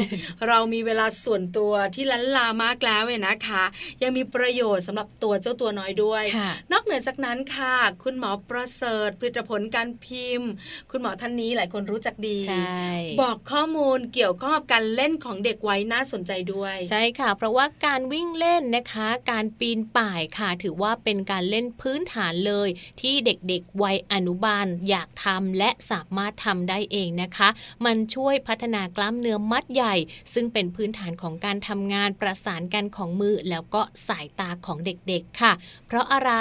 [0.48, 3.64] เรามีเวลาส่วนตัวที่ล้นลามากแล้วเนี่ยนะคะ
[4.02, 10.50] ยังมีประโยชน์สำหรับตัวเจ้าตัวน้อยด้วยค่ะนอกเหนือจากนั้นค่ะ คุณหมอประเสริฐผลิตผลการพิมพ์
[10.90, 12.84] คุณหมอท่านนี้หลายคนรู้จักดีใช่
[13.22, 22.68] บอกข้อมูลเกี่ยวข้องกับการเล่นของเด็กไว้น่าสนใจด้วย ใช่ค่ะ เพราะว่าการวิ่งเล่นนะคะ การปีนป่ายค่ะ ถือว่าเป็นการเล่นพื้นฐานเลย
[23.00, 27.48] ที่เด็กๆวัยอนุบาลอยากทำและสามารถทำได้เองนะคะ
[27.84, 29.94] มันช่วยพัฒนากล้ามเนื้อมัดใหญ่
[30.34, 35.52] ซึ่งเป็นพื้นฐานของการทำงานประสานกันของมือแล้วก็สายตาของเด็กๆค่ะ
[35.86, 36.32] เพราะอะไร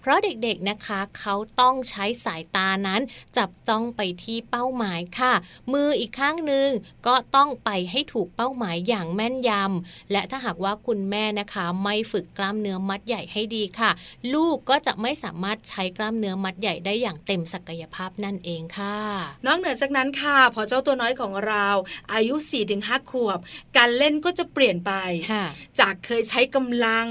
[0.00, 2.98] เพราะเด็กๆนะคะเขาต้องใช้สายตานั้น
[3.36, 5.32] จับจ้องไปที่เป้าหมายค่ะ
[5.72, 6.68] มืออีกข้างหนึ่ง
[7.06, 13.90] ก็ต้องไปให้ถูกเป้าหมายอย่างแม่นยำและถ้าหากว่าคุณแม่นะคะ ไม่ฝึกกล้ามเนื้อมัดใหญ่ให้ดีค่ะ
[14.34, 18.98] ลูกก็จะไม่สามารถใช้กล้ามเนื้อมัดใหญ่ได้อย่างเต็มศักยภาพนั่นเองค่ะ
[19.46, 21.66] นอกเหนือจากนั้นค่ะ พอเจ้าตัวน้อยของเรา
[22.12, 22.34] อายุ
[22.72, 23.38] 4-5ขวบ
[23.76, 24.92] การเล่นก็จะเปลี่ยนไป
[25.32, 25.44] ค่ะ
[25.80, 27.06] จากเคยใช้กำลัง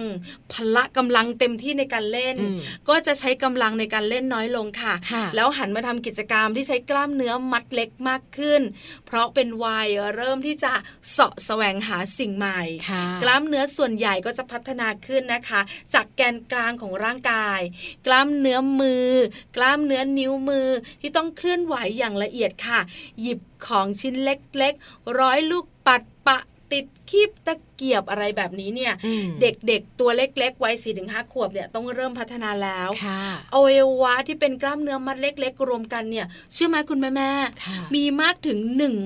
[0.53, 8.61] พละกำลังเต็มที่ในการเล่นอืมก็จะใช้กำลังในการเล่นน้อยลงค่ะค่ะแล้วหันมาทำกิจกรรมที่ใช้กล้ามเนื้อมัดเล็กมากขึ้น
[9.05, 10.73] เพราะเป็นวัยเริ่มที่จะ
[11.11, 15.61] เสาะแสวงหาสิ่งใหม่ค่ะกล้ามเนื้อส่วนใหญ่ก็จะพัฒนาขึ้นนะคะ
[15.93, 17.61] จากแกนกลางของร่างกาย
[18.07, 19.09] กล้ามเนื้อมือ
[19.55, 20.69] กล้ามเนื้อนิ้วมือ
[21.01, 22.79] ที่ต้องเคลื่อนไหวอย่างละเอียดค่ะ
[23.21, 26.39] หยิบของชิ้นเล็กๆ ร้อยลูกปัดปะ
[26.71, 38.57] ติด คีบตะเกียบอะไรแบบนี้เนี่ยอืมเด็กๆตัวเล็กๆวัย4ีถึงหขวบเนี่ยต้องเริ่มพัฒนาแล้วค่ะอวัยวะที่เป็นกล้ามเนื้อมัดเล็ก ๆ รวมกันเนี่ยเชื่อไหมคุณแม่แม่ๆค่ะมีมากถึง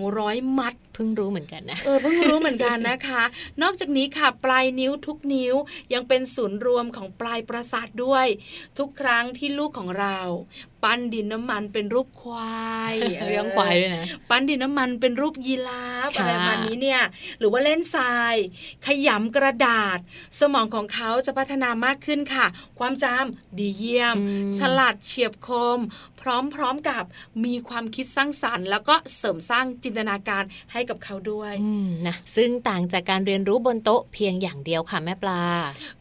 [0.06, 3.24] 100 มัดเพิ่งรู้เหมือนกันนะเออเพิ่งรู้เหมือนกันนะคะ
[3.62, 5.56] นอกจากนี้ค่ะปลายนิ้วทุกนิ้ว
[5.94, 8.28] ยังเป็นศูนย์รวมของปลายประสาทด้วย
[8.78, 10.20] ทุกครั้งที่ลูกของเรา
[10.84, 12.96] ปั้นดินน้ำมันเป็นรูปควาย
[13.28, 17.02] เลี้ยงควายด้วยนะปั้นดินน้ำมันเป็นรูปยีราฟค่ะอะไรประมาณนี้เนี่ย
[17.40, 18.36] หรือว่าเล่นทราย
[18.86, 19.98] ขยำกระดาษ
[20.40, 22.46] สมองของเขาจะพัฒนามากขึ้นค่ะ
[22.80, 25.80] ความจำดีเยี่ยมอืมฉลาดเฉียบคม
[26.24, 27.04] พร้อมๆกับ
[27.46, 35.44] มีความคิดสร้างสรรค์ แล้วก็เสริมสร้างจินตนาการให้กับเขาด้วยอืมนะซึ่งต่างจากการเรียนรู้บนโต๊ะเพียงอย่างเดียวค่ะแม่ปลา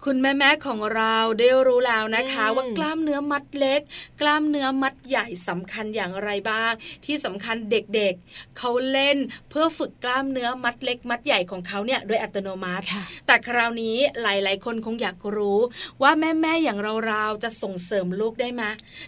[0.04, 3.80] คุณแม่แม่ๆของเราได้รู้แล้วนะคะอืมว่ากล้ามเนื้อมัดเล็ก
[4.20, 6.72] กล้ามเนื้อมัดใหญ่สำคัญอย่างไรบ้าง
[7.04, 9.16] ที่สำคัญเด็กๆ เขาเล่น
[9.50, 15.58] เพื่อฝึกกล้ามเนื้อมัดเล็ก มัดใหญ่ของเขาเนี่ยโดยอัตโนมัติค่ะแต่คราวนี้หลายๆ คนคงอยากรู้
[16.02, 18.62] ว่าแม่ๆอย่างเราๆจะส่งเสริมลูกได้ไหม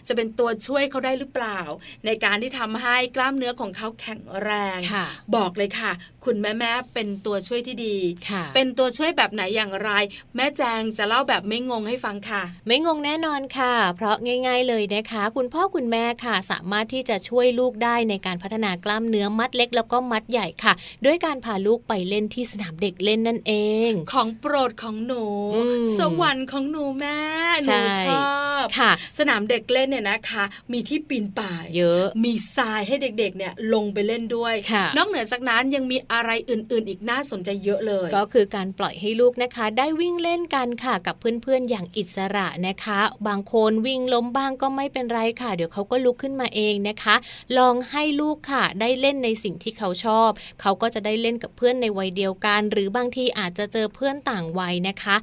[0.07, 1.59] จะเป็นตัวช่วยเขาได้หรือเปล่า
[2.05, 5.91] ในการที่ทำให้กล้ามเนื้อของเขาแข็งแรงค่ะบอกเลยค่ะ
[6.25, 7.97] คุณแม่แม่ๆเป็นตัวช่วยที่ดี
[8.29, 9.89] ค่ะเป็นตัวช่วยแบบไหนอย่างไร
[10.35, 14.15] แม่แจงจะเล่าแบบไม่งงให้ฟังค่ะ ไม่งงแน่นอนค่ะ เพราะ
[14.47, 20.73] ง่าย ๆเลยนะคะ คุณพ่อคุณแม่ค่ะ สามารถที่จะช่วยลูกได้ในการพัฒนากล้ามเนื้อมัดเล็ก แล้วก็มัดใหญ่ค่ะ
[21.05, 23.53] ด้วยการพาลูกไปเล่นที่สนามเด็กเล่นนั่นเอ
[23.89, 27.19] ง ของโปรดของหนูอืมสวรรค์ของหนูแม่
[27.65, 28.27] หใช่นูชอ
[28.63, 47.15] บค่ะ สนามเด็กเล่นเนี่ยนะคะ มีที่ปีนป่าย เยอะ มีทรายให้เด็กๆเนี่ยลงไปเล่นด้วยค่ะนอกเหนือจากนั้นยังมีอะไรอื่นๆ อีกน่าสนใจเยอะเลย ก็คือการปล่อยให้ลูกนะคะ ได้วิ่งเล่นกันค่ะกับเพื่อนๆอย่างอิสระนะคะ บางคนวิ่งล้มบ้างก็ไม่เป็นไรค่ะ เดี๋ยวเขาก็ลุกขึ้นมาเองนะคะ
[47.57, 50.29] ลองให้ลูกค่ะ ได้เล่นในสิ่งที่เขาชอบ
[50.61, 55.15] เขาก็จะได้เล่นกับเพื่อนในวัยเดียวกัน หรือบางทีอาจจะเจอเพื่อนต่างวัยนะคะ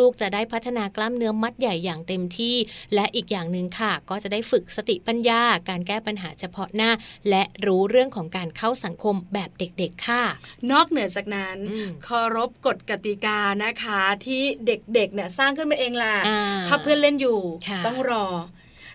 [0.00, 2.56] ลูกๆจะได้พัฒนากล้ามเนื้อมัดใหญ่อย่างเต็มที่
[2.94, 6.90] และอีกอย่างหนึ่งค่ะ ก็จะได้ฝึกสติปัญญา การแก้ปัญหาเฉพาะหน้า
[7.30, 10.24] และรู้เรื่องของการเข้าสังคมแบบเด็กๆค่ะ
[10.72, 18.26] นอกเหนือจากนั้นอืมเคารพกฎกติกานะคะที่เด็กๆเนี่ยสร้างขึ้นมาเองแหละอ่าถ้าเพื่อนเล่นอยู่ค่ะต้องรอ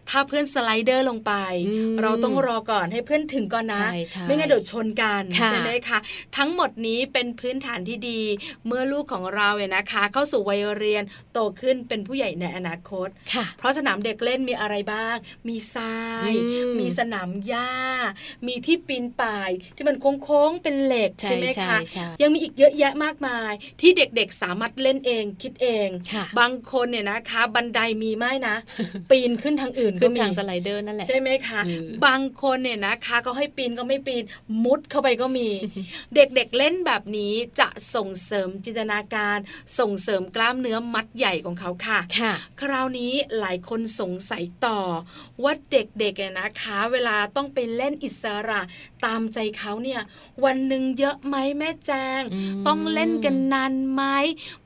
[0.09, 1.33] ถ้าเพื่อนสไลเดอร์ลงไป
[1.67, 5.99] อืมเราต้องรอก่อนให้เพื่อนถึงก่อนนะใช่ใช่ไม่งั้นเดี๋ยวชนกันค่ะใช่ไหมคะ
[6.37, 8.21] ทั้งหมดนี้เป็นพื้นฐานที่ดี
[8.67, 15.15] เมื่อลูกของเราเนี่ยนะคะ เข้าสู่วัยเรียนโตขึ้นเป็นผู้ใหญ่ในอนาคตค่ะเพราะสนามเด็กเล่นมีอะไรบ้าง
[15.47, 15.97] มีทรา
[16.29, 17.71] ยอืมมีสนามหญ้า
[18.47, 28.55] มีที่ปีนป่ายที่มันโค้งๆเป็นเหล็กใช่ใช่ไหมใช่คะใช่ยังมีอีกเยอะแยะมากมายที่เด็กๆสามารถเล่นเองคิดเองค่ะบางคนเนี่ยนะคะ บันไดมีไหมนะ
[29.09, 34.23] ปีนขึ้นทางอื่นขึ้ก็นมีทางสไลเดอร์นั่นแหละใช่ไหมคะเออบางคนเนี่ยนะคะเขาให้ปีนก็ไม่ปีน
[34.63, 35.47] มุดเข้าไปก็มี
[36.15, 39.37] เด็กๆเล่นแบบนี้จะส่งเสริมจินตนาการ
[39.79, 44.79] ส่งเสริมกล้ามเนื้อมัดใหญ่ของเขาค่ะค่ะคราวนี้หลายคนสงสัยต่อ
[45.43, 48.61] ว่าเด็กๆเนี่ยนะคะ เวลาต้องไปเล่นอิสระ
[49.05, 50.01] ตามใจเขาเนี่ย
[50.45, 54.03] วันหนึ่งเยอะไหมแม่แจงอืมต้องเล่นกันนานไหม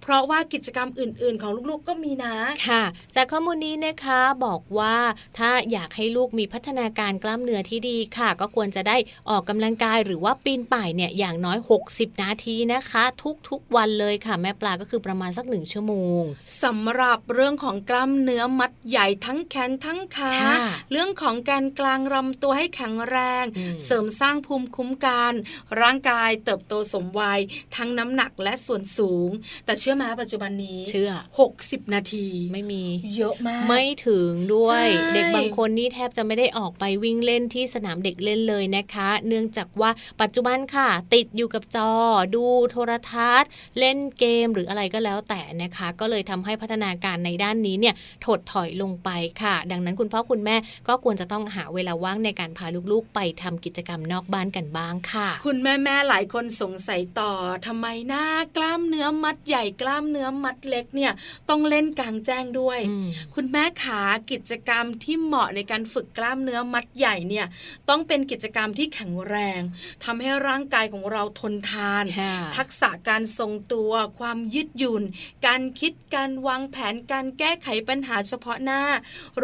[0.06, 2.36] เพราะว่ากิจกรรมอื่น ๆ ของลูกๆก็มีนะ
[2.68, 2.84] ค่ะ
[3.16, 4.96] จากข้อมูลนี้นะคะบอกว่า
[5.38, 8.98] ถ้าอยากให้ลูกมีพัฒนาการกล้ามเนื้อที่ดีค่ะ ก็ควรจะได้
[9.30, 11.58] ออกกำลังกายหรือว่าปีนป่ายเนี่ยอย่างน้อย
[11.90, 13.04] 60 นาทีนะคะ
[13.50, 16.24] ทุกๆวันเลยค่ะ แม่ปลาก็คือประมาณสักหนึ่งชั่วโมง
[16.64, 20.58] สำหรับเรื่องของกล้ามเนื้อมัดใหญ่ทั้งแขนทั้งขาค่ะ
[20.92, 25.34] เรื่องของการกลางลำตัวให้แข็งแรงอืมเสริมสร้างภูมิคุ้มกัน
[25.82, 27.40] ร่างกายเติบโตสมวัย
[27.76, 29.30] ทั้งน้ำหนักและส่วนสูง
[29.66, 31.12] แต่เชื่อไหมปัจจุบันนี้เชื่อ
[31.52, 32.84] 60 นาทีไม่มี
[33.18, 39.90] เยอะมาก ไม่ถึงด้วยใช่เด็กบางคนนี่แทบจะไม่ได้ออกไปวิ่งเล่นที่สนามเด็กเล่นเลยนะคะ เนื่องจากว่า
[40.22, 41.92] ปัจจุบันค่ะ ติดอยู่กับจอ
[42.36, 49.10] ดูโทรทัศน์ เล่นเกมหรืออะไรก็แล้วแต่นะคะ ก็เลยทำให้พัฒนาการในด้านนี้เนี่ยถดถอยลงไป
[49.42, 50.56] ค่ะ ดังนั้นคุณพ่อคุณแม่
[50.88, 57.32] ก็ควรจะต้องหาเวลาว่างในการพาลูกๆ ไปทำกิจกรรมนอกบ้านกันบ้างค่ะ คุณแม่แม่ๆหลายคนสงสัยต่อ
[57.66, 61.12] ทำไมหน้ากล้ามเนื้อมัดใหญ่กล้ามเนื้อมัดเล็กเนี่ย
[61.50, 67.46] ต้องเล่นกลางแจ้งด้วยอืมคุณแม่ขากิจกรรมที่เหมาะในการฝึกกล้ามเนื้อมัดใหญ่เนี่ย
[67.90, 69.62] ต้องเป็นกิจกรรมที่แข็งแรง
[70.04, 75.04] ทำให้ร่างกายของเราทนทานค่ะทักษะการทรงตัวความยืดหยุ่น
[75.48, 78.82] การคิดการวางแผนการแก้ไขปัญหาเฉพาะหน้า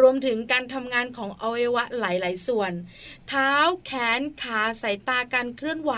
[0.00, 2.72] รวมถึงการทำงานของอวัยวะหลาย ๆ ส่วน
[3.28, 3.52] เท้า
[3.84, 5.92] แขนขาสายตาการเคลื่อนไหว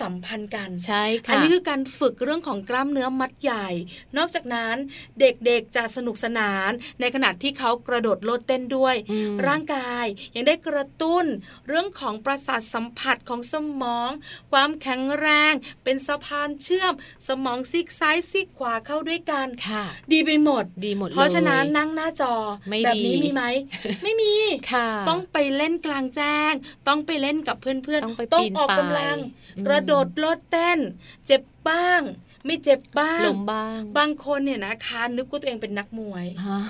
[0.00, 3.68] สัมพันธ์กันใช่อัค่ะนี้คือการฝึกเรื่องของกล้ามเนื้อมัดใหญ่
[4.16, 4.76] นอกจากนั้น
[5.20, 11.24] เด็กๆจะสนุกสนาน ในขณะที่เขากระโดดโลดเต้นด้วยอืมร่างกายยังได้กระตุ้น
[11.68, 14.10] เรื่องของประสาทสัมผัสของสมอง
[14.52, 15.52] ความแข็งแรง
[15.84, 16.92] เป็นสะพานเชื่อม
[17.28, 22.34] สมองซีกซ้ายซีกขวาเข้าด้วยกันค่ะ ดีไปหมดดีหมดเลยเพราะฉะนั้นนั่งหน้าจอ
[22.68, 23.44] ไม่แบบนี้ดีมีไหม
[24.02, 24.34] ไม่มี
[24.72, 26.52] ค่ะ ต้องไปเล่นกลางแจ้ง
[26.88, 30.78] ต้องไปเล่นกับเพื่อนต้องไปๆต้องปีนออกกำลังป่ายอืมกระโดดโลดเต้น
[31.26, 32.02] เจ็บบ้าง
[32.46, 36.60] ไม่เจ็บบ้างลมบ้าง บางคนเนี่ยนะคะนึกว่าตัวเองเป็นนักมวยฮะ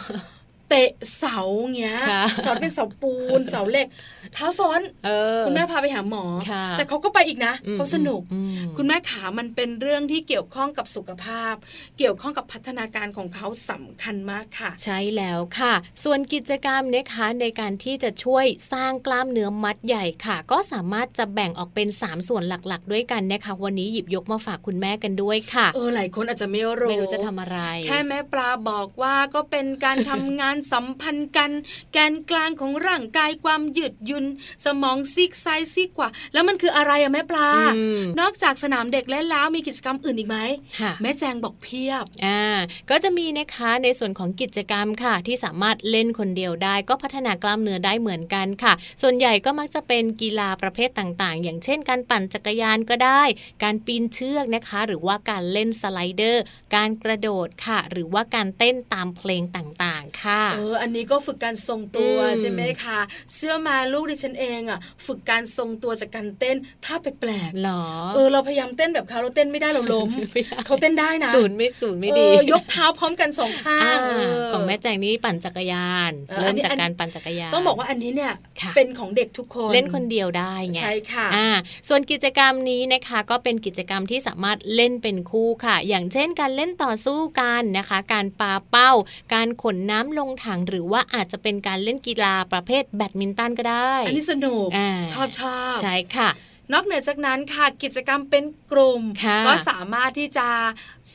[0.72, 1.38] เตะเสา
[1.76, 3.86] เงี้ยค่ะเสาเป็นเสาปูนเสาเหล็ก
[4.34, 11.54] เท้าซ้อนเออคุณแม่พาไปหาหมอค่ะแต่เขาก็ไปอีกนะอืมเขาสนุกอืมคุณแม่ขามันเป็นเรื่องที่เกี่ยวข้องกับสุขภาพ
[11.98, 31.50] เกี่ยวข้องกับพัฒนาการของเขาสำคัญมากค่ะ ใช่แล้วค่ะ ส่วนกิจกรรมนะคะในการที่จะช่วยสร้างกล้ามเนื้อมัดใหญ่ค่ะ ก็สามารถจะแบ่งออกเป็น 3 ส่วนหลักๆ ด้วยกันนะคะวันนี้หยิบยกมาฝากคุณแม่กันด้วยค่ะเออหลายคนอาจจะไม่รู้ไม่รู้จะทำอะไร แค่แม่ปลาบอกว่าก็เป็นการทำงานสัมพันธ์กัน
[31.92, 34.24] แกนกลางของร่างกายความยืดหยุน
[34.64, 40.38] สมองซีกซ้ายซีกขวาแล้วมันคืออะไรอะแม่ปลาอืมนอกจากสนามเด็กเล่นแล้วมีกิจกรรมอื่นอีกไหม
[40.80, 42.42] ค่ะแม่แจงบอกเพียบอ่า
[42.90, 53.22] ก็จะมีนะคะในส่วนของกิจกรรมค่ะ ที่สามารถเล่นคนเดียวได้ ก็พัฒนากล้ามเนื้อได้เหมือนกันค่ะ ส่วนใหญ่ก็มักจะเป็นกีฬาประเภทต่างๆ อย่างเช่น การปั่นจักรยานก็ได้
[53.62, 56.42] การปีนเชือกนะคะ หรือว่าการเล่นสไลเดอร์
[56.76, 63.00] การกระโดดค่ะ หรือว่าการเต้นตามเพลงต่างๆ ค่ะเอออันนี้ก็ฝึกการทรงตัวอืมใช่ไหมคะ
[63.34, 81.48] เชื่อมาลูกดิฉันเองอะฝึกการทรงตัวจากการเต้นท่าแปลกหรอๆเออเราพยายามเต้นแบบเขาเราเต้นไม่ได้เราล้มไม่ได้เขาเต้นได้นะศูนย์ไม่ศูนย์ไม่ดีเออยกเท้าพร้อมกันสองข้าอ่างเออของแม่แจงนี่ปั่นจักรยานเอออัเริ่นมนี้จากอันการปั่นจักรยานต้องบอกว่าอันนี้เนี่ยค่ะเป็นของเด็กทุกคนเล่นคนเดียวได้ไงใช่ค่ะอ่า
[81.88, 88.92] ส่วนกิจกรรมนี้นะคะก็เป็นกิจกรรมที่สามารถเล่นเป็นคู่ค่ะ อย่างเช่นการเล่นต่อสู้กันนะคะ การปาเป้า
[89.34, 96.30] การขนน้ำลงถัง หรือว่าอาจจะเป็นการเล่นกีฬาประเภทแบดมินตันก็ได้ อันนี้สนุกอ่าชอบชอบใช่ค่ะ
[96.72, 100.48] นอกเหนือจากนั้นค่ะกิจกรรมเป็น กลุ่มค่ะก็สามารถที่จะ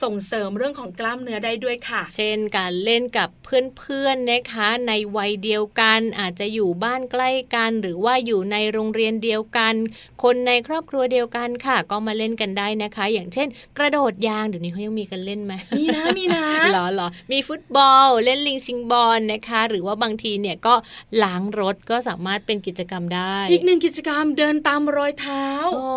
[0.04, 9.74] ส่งเสริมเรื่องของกล้ามเนื้อได้ด้วยค่ะ เช่นการเล่นกับเพื่อนๆนะคะ ในวัยเดียวกันอาจจะอยู่บ้านใกล้กัน หรือว่าอยู่ในโรงเรียนเดียวกัน
[10.24, 13.48] คนในครอบครัวเดียวกันค่ะ ก็มาเล่นกันได้นะคะ อย่างเช่น
[13.78, 20.74] กระโดดยางเดี๋ยวนี้เขายังมีกันเล่นไหมมีนะมีนะเหรอเหรอมีฟุตบอล เล่นลิงชิงบอลนะคะ หรือว่าบางทีเนี่ยก็
[21.24, 25.46] ล้างรถก็สามารถเป็นกิจกรรมได้ อีกหนึ่งกิจกรรมเดินตามรอยเท้า
[25.76, 25.88] โอ้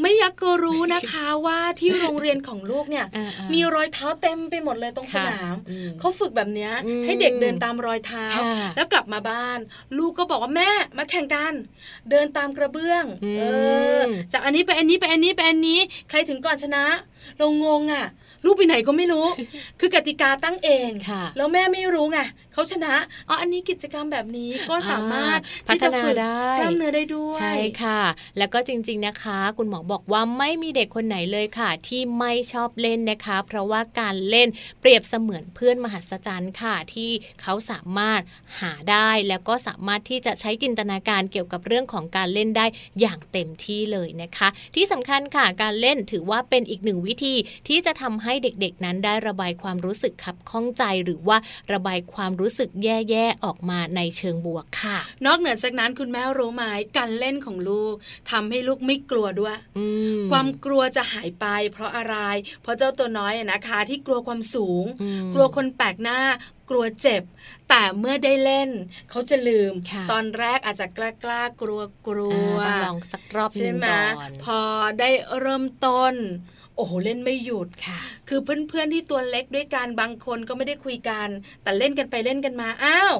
[0.00, 9.58] ไม่อยากก็รู้นะคะว่าที่โรงเรียนของลูกเนี่ยอ่าๆมีรอยเท้าเต็มไปหมดเลยตรงสค่ะนามอืมเขาฝึกแบบเนี้ยอืมให้เด็กเดินตามรอยเท้าค่ะแล้วกลับมาบ้าน
[9.98, 11.54] ลูกก็บอกว่าแม่มาแข่งกัน
[12.10, 13.42] เดินตามกระเบื้องอืมเอ
[13.98, 14.00] อ
[14.32, 15.78] จากอันนี้ไปอันนี้ไปอันนี้ไปอันนี้
[16.10, 16.84] ใครถึงก่อนชนะ
[17.38, 18.06] เรางงอะ
[18.44, 19.26] ลูกไปไหนก็ไม่รู้
[19.80, 22.18] คือกติกาตั้งเองค่ะ แล้วแม่ไม่รู้ไง
[22.52, 22.94] เขาชนะ
[23.28, 28.00] อ๋ออันนี้กิจกรรมแบบนี้ก็สามารถอ่าที่จะฝึกพัฒนาได้กล้ามเนื้อได้ด้วยใช่ค่ะ
[28.38, 34.48] แล้วก็จริง ๆนะคะ คุณหมอบอกว่าไม่มีเด็กคนไหนเลยค่ะ ที่ไม่ชอบเล่นนะคะ เพราะว่าการเล่น
[34.80, 37.10] เปรียบเสมือนเพื่อนมหัศจรรย์ค่ะที่
[37.42, 38.20] เขาสามารถ
[38.60, 42.66] หาได้แล้วก็สามารถที่จะใช้จินตนาการเกี่ยวกับเรื่องของการเล่นได้
[43.00, 47.34] อย่างเต็มที่เลยนะคะ ที่สำคัญค่ะการเล่นถือว่าเป็นอีกหนึ่งวิธี
[47.68, 51.38] ที่จะทำให้เด็กๆนั้นได้ระบายความรู้สึกขับข้องใจหรือว่า
[51.72, 56.64] ระบายความรู้สึกแย่ๆออกมาในเชิงบวกค่ะ นอกเหนือจากนั้นคุณแม่รู้ไหม
[56.98, 57.94] การเล่นของลูก
[58.30, 59.86] ทำให้ลูกไม่กลัวด้วยอื
[60.18, 62.16] มความกลัวจะหายไป เพราะอะไร
[62.62, 66.20] เพราะเจ้าตัวน้อยอะนะคะที่กลัวความสูงอืมกลัวคนแปลกหน้า
[66.70, 67.22] กลัวเจ็บ
[67.68, 68.70] แต่เมื่อได้เล่น
[69.10, 74.60] เขาจะลืมค่ะตอนแรกอาจจะกล้ากล้ากลัวกลัวอ่าต้องลองสักรอบหใช่นึ่งไหมก่อนพอ
[75.00, 75.10] ได้
[75.40, 76.14] เริ่มต้น
[76.76, 81.28] โอ้โหเล่นไม่หยุดค่ะ คือเพื่อนๆที่ตัวเล็กด้วยกันบางคนก็ไม่ได้คุยกัน
[81.62, 83.14] แต่เล่นกันไปเล่นกันมาอ้าว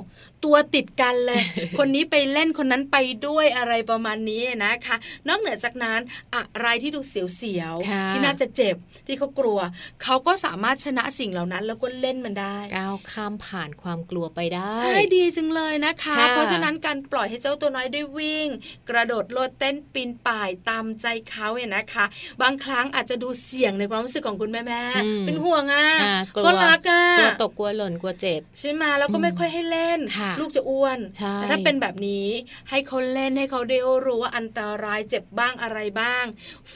[0.45, 1.43] ตัวติดกันเลย
[1.79, 4.97] คนนี้ไปเล่นคนนั้นไปด้วยอะไรประมาณนี้นะคะ
[5.29, 6.01] นอกเหนือจากนั้น
[6.35, 8.77] อะไรที่ดูเสียวค่ะๆที่น่าจะเจ็บ
[9.07, 9.59] ที่เขากลัว
[10.03, 18.49] เขาก็สามารถชนะสิ่งเหล่านั้น แล้วก็เล่นมันได้ก้าวข้ามผ่านความกลัวไปได้ ใช่ดีจังเลยนะคะค่ะเพราะฉะนั้นการปล่อยให้เจ้าตัวน้อยได้วิ่ง
[18.91, 22.05] กระโดดโลดเต้นปีนป่ายตามใจเขาเนี่ยนะคะ
[22.43, 32.27] บางครั้งอาจจะดูเสี่ยงในความรู้สึกของคุณแม่แม่ๆอืมเป็นห่วงอะอ่าก็รักอะกลัวตกกลัวหล่นกลัวเจ็บใช่ไหมแล้วก็ไม่ค่อยให้เล่นค่ะลูกจะอ้วนใช่แต่ถ้าเป็นแบบนี้
[32.71, 36.25] ให้เขาเล่นให้เขาได้รู้ว่าอันตรายเจ็บบ้างอะไรบ้าง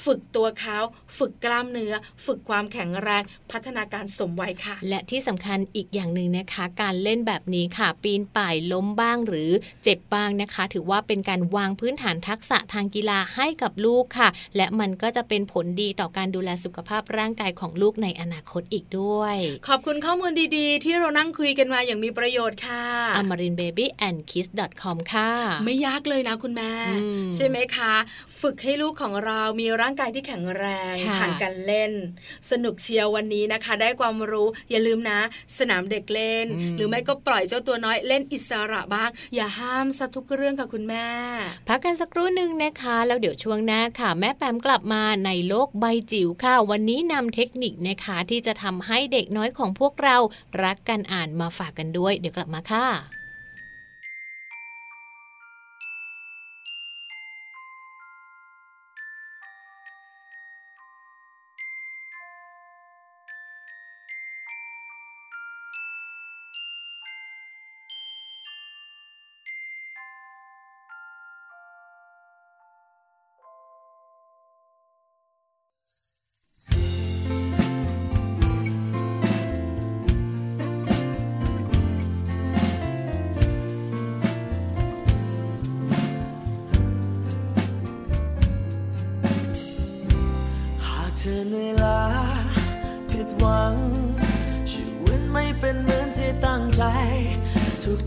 [0.05, 0.79] ฝึกตัวเขา
[1.19, 1.95] ฝึกกล้ามเนื้อ
[2.27, 9.51] ฝึกความแข็งแรงพัฒนาการสมวัยค่ะ และที่สำคัญอีกอย่างหนึ่งนะคะ การเล่นแบบนี้ค่ะ ปีนป่ายล้มบ้างหรือ
[9.85, 19.37] เจ็บบ้างนะคะ ถือว่าเป็นการวางพื้นฐานทักษะทางกีฬาให้กับลูกค่ะ และมันก็จะเป็นผลดีต่อการดูแลสุขภาพร่างกายของลูกในอนาคตอีกด้วย
[19.69, 22.85] ขอบคุณข้อมูลดีๆ ที่เรานั่งคุยกันมาอย่างมีประโยชน์ค่ะ
[23.49, 25.31] amarinbabyandkiss.com ค่ะ
[25.65, 27.95] ไม่ยากเลยนะคุณแม่อืมใช่ไหมคะ
[28.41, 31.93] ฝึกให้ลูกของเรามีร่างกายที่แข็งแรงค่ะผ่านการเล่น
[32.51, 35.21] สนุกเชียววันนี้นะคะ ได้ความรู้อย่าลืมนะ
[35.59, 41.07] สนามเด็กเล่นอืมหรือไม่ก็ปล่อยเจ้าตัวน้อยเล่นอิสระบ้าง อย่าห้ามซะทุกเรื่องค่ะคุณแม่
[41.69, 50.17] พักกันสักครู่หนึ่งนะคะ แล้วเดี๋ยวช่วงหน้าค่ะ แม่แปมกลับมาในโลกใบจิ๋วค่ะ วันนี้นำเทคนิคนะคะที่จะทำให้เด็กน้อยของพวกเรา
[50.65, 52.87] รักกันอ่านมาฝากกันด้วย เดี๋ยวกลับมาค่ะ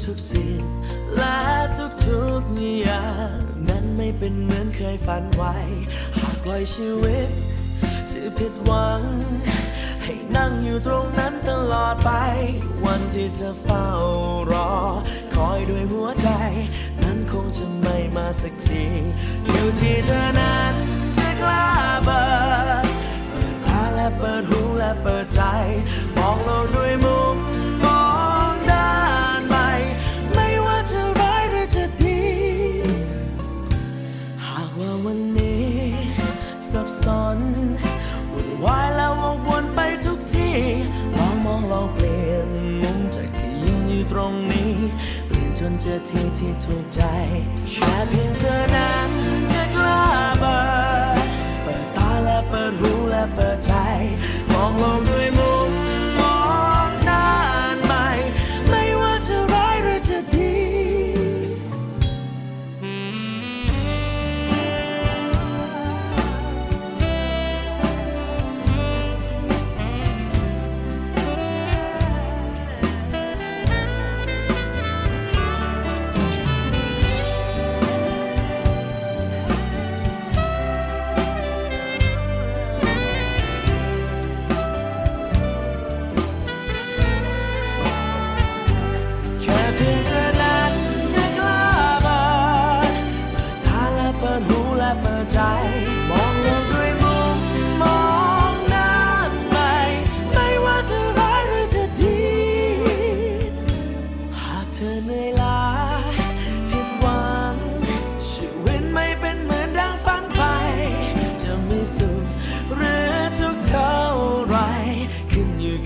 [0.05, 0.61] ทุกๆสิ่ง
[1.17, 1.39] และ
[2.05, 3.37] ทุกๆอย่าง
[3.69, 5.55] นั้นไม่เป็นเหมือนเคยฝันไว้
[6.17, 7.29] หากปล่อยชีวิต
[8.11, 9.01] ที่ผิดหวัง
[10.03, 12.11] ให้นั่งอยู่ตรงนั้นตลอดไป
[12.85, 13.87] วันที่เธอเฝ้า
[14.51, 14.71] รอ
[15.35, 16.29] คอยด้วยหัวใจ
[17.03, 18.85] นั้นคงจะไม่มาสักที
[19.49, 20.73] อยู่ที่เธอนั้น
[21.17, 21.67] จะกล้า
[22.05, 22.23] เปิ
[22.83, 22.85] ด
[23.29, 25.41] เปิดตาและเปิดหูและเปิดใจ
[26.17, 27.30] มองโลกด้วยมุมม
[45.83, 46.99] เจอที่ที่ถูกใจ
[47.69, 49.09] แค่เพียงเธอนั้น
[49.53, 49.99] จะกล้า
[50.39, 50.59] เปิ
[51.21, 51.25] ด
[51.63, 53.73] เปิดตาและเปิดหูและเปิดใจ
[54.51, 55.60] มองโลกด้วยมุมม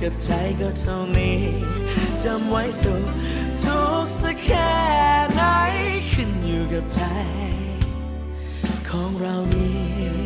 [0.06, 0.32] กับใจ
[0.62, 1.40] ก็เท่านี้
[2.24, 3.04] จำไว้สุข
[3.64, 4.74] ทุกสักแค่
[5.34, 5.42] ไหน
[6.12, 7.02] ขึ้นอยู่กับใจ
[8.90, 10.25] ของเรานี้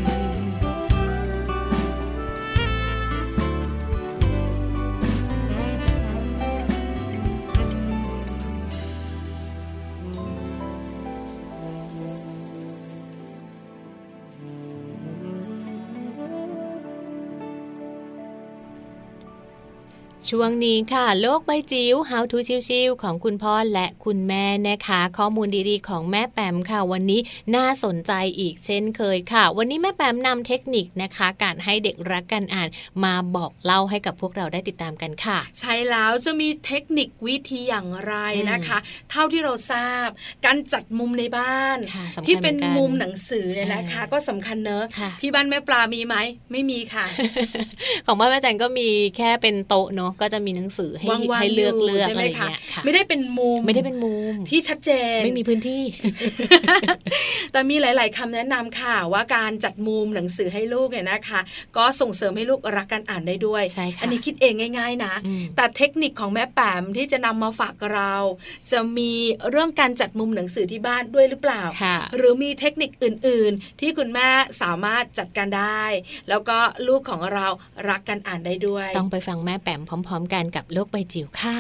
[20.34, 22.38] ช่วงนี้ค่ะ โลกใบจิ๋ว How to
[22.70, 27.20] ชิวๆของคุณพ่อและคุณแม่นะคะ ข้อมูลดีๆ ของแม่แปมค่ะ วันนี้
[27.56, 32.70] น่าสนใจอีกเช่นเคยค่ะ วันนี้แม่แปมนำเทคนิคนะคะ การให้เด็กรักกันอ่าน
[33.04, 38.14] มาบอกเล่าให้กับพวกเราได้ติดตามกันค่ะ ใช่แล้วจะมีเทคนิควิธีอย่างไร
[38.52, 38.78] นะคะ
[39.12, 40.08] เท่าที่เราทราบ
[40.46, 46.16] การจัดมุมในบ้านค่ะสำคัญที่เป็นเหมือนกันมุมหนังสือเนี่ยนะคะอ่าก็สำคัญเนอะค่ะที่บ้านแม่ปลามีไหม
[46.52, 47.06] ไม่มีค่ะ
[48.06, 55.84] ของบ้านแม่แจงก็มีแค่เป็นโต๊ะเนาะก็จะมีหนังสือให้วางๆให้เลือกยู่เลือกใช่อะไหมไรอย่างคะเงี้ยค่ะไม่ได้เป็นมุมไม่ได้เป็นมุมที่ชัดเจนไม่มีพื้นที่
[57.52, 61.40] แต่มีหลาย ๆคำแนะนำค่ะว่าการจัดมุมหนังสือให้ลูกเนี่ยนะคะ
[61.78, 68.14] ก็ส่งเสริมให้ลูกรักการอ่านได้ด้วยใช่ค่ะอันี้คิดเองง่าย ๆ นะอืมแต่เทคนิคของแม่แปมที่จะนำมาฝากเรา
[68.72, 69.12] จะมี
[69.50, 74.30] เรื่องการจัดมุมหนังสือที่บ้านด้วยหรือเปล่าค่ะหรือมีเทคนิคอื่น ๆ ที่คุณแม่
[74.62, 75.84] สามารถจัดการได้
[76.30, 76.58] แล้วก็
[76.88, 77.48] ลูกของเรา
[77.90, 81.58] รักการอ่านได้ด้วย ต้องไปฟังแม่แปมพร้อม ๆ กันกับโลกใบจิ๋วค่ะ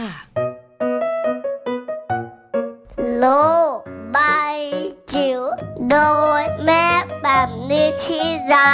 [3.19, 3.25] โล
[3.75, 3.77] ก
[4.13, 4.17] ใบ
[5.13, 5.41] จิ๋ว
[5.89, 5.97] โด
[6.39, 6.85] ยแม่
[7.21, 8.21] แบบนิชิ
[8.53, 8.71] รา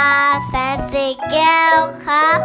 [0.48, 2.38] แสนสีแก้วครับ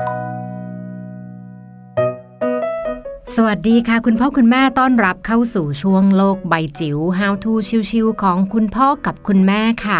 [3.35, 7.51] สวัสดีค่ะ คุณพ่อคุณแม่ต้อนรับเข้าสู่ช่วงโลกใบจิ๋ว How to
[7.89, 9.99] ชิวๆของคุณพ่อกับคุณแม่ค่ะ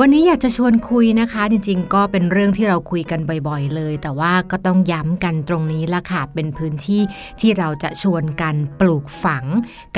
[0.00, 7.02] วันนี้อยากจะชวนคุยนะคะ จริงๆ ก็เป็นเรื่องที่เราคุยกันบ่อยๆ เลย แต่ว่าก็ต้องย้ำกันตรงนี้ละค่ะ เป็นพื้นที่
[7.40, 9.44] ที่เราจะชวนกันปลูกฝัง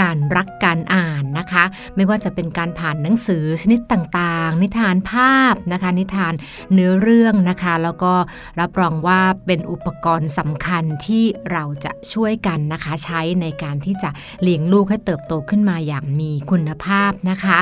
[0.00, 1.64] การรักการอ่านนะคะ
[1.96, 6.34] ไม่ว่าจะเป็นการผ่านหนังสือชนิดต่างๆ นิทานภาพนะคะ นิทาน
[6.72, 8.12] เนื้อเรื่องนะคะ แล้วก็
[8.60, 14.10] รับรองว่าเป็นอุปกรณ์สำคัญที่เราจะช่วยกันนะคะ ใช้ในการที่จะ
[14.42, 17.60] เลี้ยงลูกให้เติบโตขึ้นมาอย่างมีคุณภาพนะคะ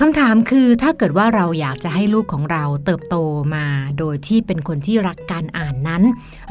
[0.00, 3.16] คำถามคือถ้าเกิดว่าเราอยากจะให้ลูกของเราเติบโต
[3.54, 3.66] มา
[3.98, 6.02] โดยที่เป็นคนที่รักการอ่านนั้น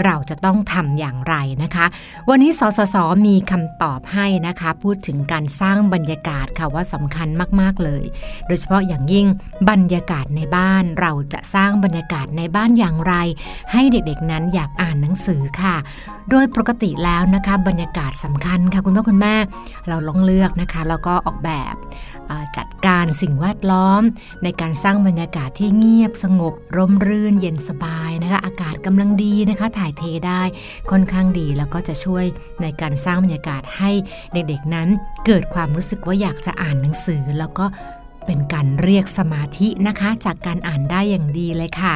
[0.06, 1.86] เราจะต้องทำอย่างไรนะคะ
[2.30, 2.96] วันนี้สสส
[3.28, 7.28] มีคำตอบให้นะคะ พูดถึงการสร้างบรรยากาศค่ะว่าสำคัญ
[7.62, 8.04] มากๆเลย
[8.48, 9.28] โดยเฉพาะอย่างยิ่ง
[9.70, 13.14] บรรยากาศในบ้าน เราจะสร้างบรรยากาศในบ้านอย่างไร
[13.72, 15.76] ให้เด็กๆนั้นอยากอ่านหนังสือค่ะ
[16.30, 19.36] โดยปกติแล้วนะคะบรรยากาศสำคัญค่ะคุณพ่อคุณแม่
[19.88, 21.76] เราลองเลือกนะคะแล้วก็ออกแบบ
[22.58, 24.02] จัดการสิ่งงแวดล้อม
[24.44, 30.42] ในการสร้างบรรยากาศที่เงียบสงบ ร่มรื่นเย็นสบายนะคะ อากาศกำลังดีนะคะ ถ่ายเทได้
[30.92, 32.26] ค่อนข้างดีแล้วก็จะช่วย
[32.62, 33.92] ในการสร้างบรรยากาศให้
[34.34, 34.88] เด็กๆนั้น
[35.26, 37.66] เกิดความรู้สึกว่าอยากจะอ่านหนังสือแล้วก็
[38.26, 41.94] เป็นการเรียกสมาธินะคะ จากการอ่านได้อย่างดีเลยค่ะ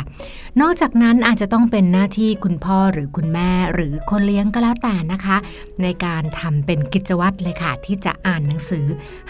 [0.62, 5.38] นอกจากนั้นอาจจะต้องเป็นหน้าที่คุณพ่อหรือคุณแม่หรือคนเลี้ยงก็แล้วแต่นะคะ
[5.82, 8.86] ในการทำเป็นกิจวัตรเลยค่ะ ที่จะอ่านหนังสือ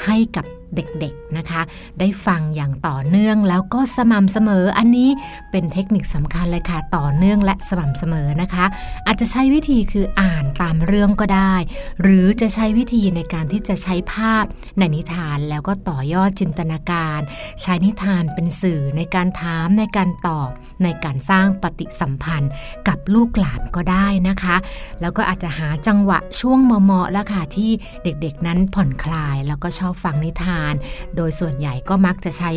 [0.05, 0.45] ให้กับ
[0.75, 1.61] เด็กๆนะคะ
[1.99, 5.09] ได้ฟังอย่างต่อเนื่องแล้วก็สม่ำเสมออันนี้
[5.51, 8.65] เป็นเทคนิคสำคัญเลยค่ะต่อเนื่องและสม่ำเสมอนะคะ
[9.07, 11.55] อาจจะใช้วิธีคืออ่านตามเรื่องก็ได้
[12.01, 14.43] หรือจะใช้วิธีในการที่จะใช้ภาพ
[14.77, 17.19] ในนิทานแล้วก็ต่อยอดจินตนาการ
[17.61, 20.49] ใช้นิทานเป็นสื่อในการถามในการตอบ
[20.83, 22.51] ในการสร้างปฏิสัมพันธ์
[22.87, 24.55] กับลูกหลานก็ได้นะคะ
[25.01, 27.71] แล้วก็อาจจะหาจังหวะช่วงเหมาะๆแล้วค่ะที่
[28.03, 30.56] เด็กๆนั้นผ่อนคลาย แล้วก็ชอบฟังนิทาน
[31.15, 32.51] โดยส่วนใหญ่ก็มักจะใช้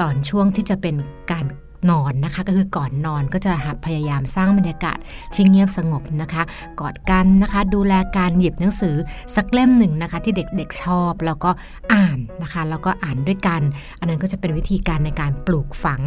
[0.00, 0.96] ตอนช่วงที่จะเป็น
[1.30, 1.46] การ
[1.90, 3.52] นอนนะคะ ก็คือก่อนนอนก็จะ
[3.86, 4.98] พยายามสร้างบรรยากาศ
[5.34, 6.42] ที่เงียบสงบนะคะ
[6.80, 8.96] กอดกันนะคะ ดูแลการหยิบหนังสือ
[9.36, 11.50] สักเล่มหนึ่งนะคะ ที่เด็กๆชอบ แล้วก็
[11.92, 13.60] อ่านนะคะ แล้วก็อ่านด้วยกัน
[13.98, 16.02] อันนั้นก็จะเป็นวิธีการในการปลูกฝัง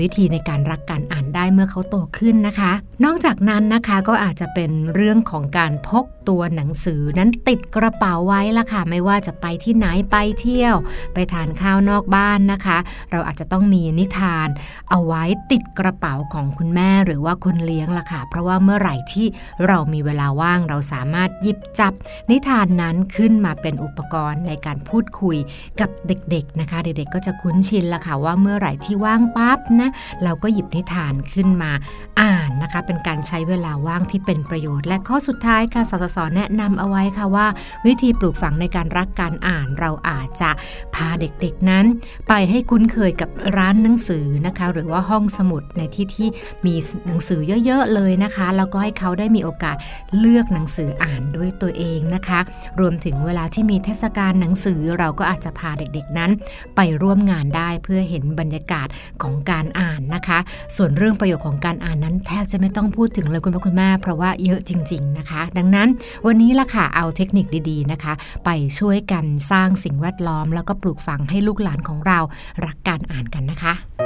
[0.00, 2.72] วิธีในการรักการอ่านได้เมื่อเขาโตขึ้นนะคะ
[3.04, 10.76] นอกจากนั้นนะคะก็อาจจะเป็นเรื่องของการพกตัวหนังสือนั้นติดกระเป๋าไว้ละค่ะ ไม่ว่าจะไปที่ไหนไปเที่ยว
[11.14, 12.78] ไปทานข้าวนอกบ้านนะคะ
[13.10, 14.48] เราอาจจะต้องมีนิทาน
[14.90, 19.26] เอาไว้ติดกระเป๋าของคุณแม่หรือว่าคุณเลี้ยงล่ะค่ะ เพราะว่าเมื่อไหร่ที่
[19.66, 21.92] เรามีเวลาว่างเราสามารถหยิบจับ
[22.30, 25.36] นิทานนั้นขึ้นมาเป็นอุปกรณ์ในการพูดคุย
[25.80, 29.90] กับเด็กๆนะคะ เด็กๆก็จะคุ้นชินละค่ะว่าเมื่อไหร่ที่ว่างปั๊บนะ
[30.24, 31.72] เราก็หยิบนิทานขึ้นมา
[32.20, 37.46] อ่านนะคะ เป็นการใช้เวลาว่างที่เป็นประโยชน์ และข้อสุดท้ายค่ะสสสแนะนำเอาไว้ค่ะว่า
[37.86, 40.50] วิธีปลูกฝังในการรักการอ่านเราอาจจะ
[40.94, 41.84] พาเด็กๆนั้น
[42.28, 46.28] ไปให้คุ้นเคยกับร้านหนังสือนะคะหรือว่าห้องสมุดในที่ที่
[46.66, 46.74] มี
[47.06, 49.76] หนังสือเยอะ ๆ เลยนะคะ แล้วก็ให้เขาได้มีโอกาส
[50.18, 52.40] เลือกหนังสืออ่านด้วยตัวเองนะคะ
[52.80, 56.30] รวมถึงเวลาที่มีเทศกาลหนังสือเราก็อาจจะพาเด็กๆนั้น
[56.76, 58.88] ไปร่วมงานได้เพื่อเห็นบรรยากาศ
[59.22, 60.38] ของการอ่านนะคะ
[60.76, 65.88] ส่วนเรื่องประโยชน์ของการอ่านนั้น แทบจะไม่ต้องพูดถึงเลยคุณพ่อคุณแม่เพราะว่าเยอะจริง ๆนะคะ ดังนั้น
[66.26, 68.12] วันนี้ล่ะค่ะเอาเทคนิคดีๆนะคะ
[68.44, 72.18] ไปช่วยกันสร้างสิ่งแวดล้อม แล้วก็ปลูกฝังให้ลูกหลานของเรา
[72.64, 74.05] รักการอ่านกันนะคะ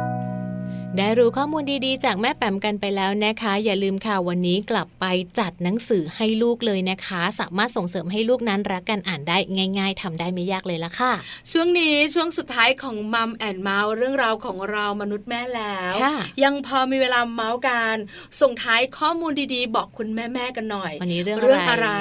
[0.97, 5.05] ได้รู้ข้อมูลดีๆ จากแม่แปมกันไปแล้วนะคะ อย่าลืมค่ะวันนี้กลับไป
[5.39, 9.37] จัดหนังสือให้ลูกเลยนะคะ สามารถส่งเสริมให้ลูกนั้นรักกันอ่านได้
[9.77, 11.13] ง่าย ๆทำได้ไม่ยากเลยละค่ะ
[11.51, 17.95] ช่วงนี้ช่วงสุดท้ายของมัมแอนเมาส์เรื่องราวของเรามนุษย์แม่แล้วค่ะยังพอมีเวลาเมาส์กัน
[18.41, 21.91] ส่งท้ายข้อมูลดีๆ บอกคุณแม่ๆกันหน่อยวันนี้เรื่องเรื่องอะอะไรไร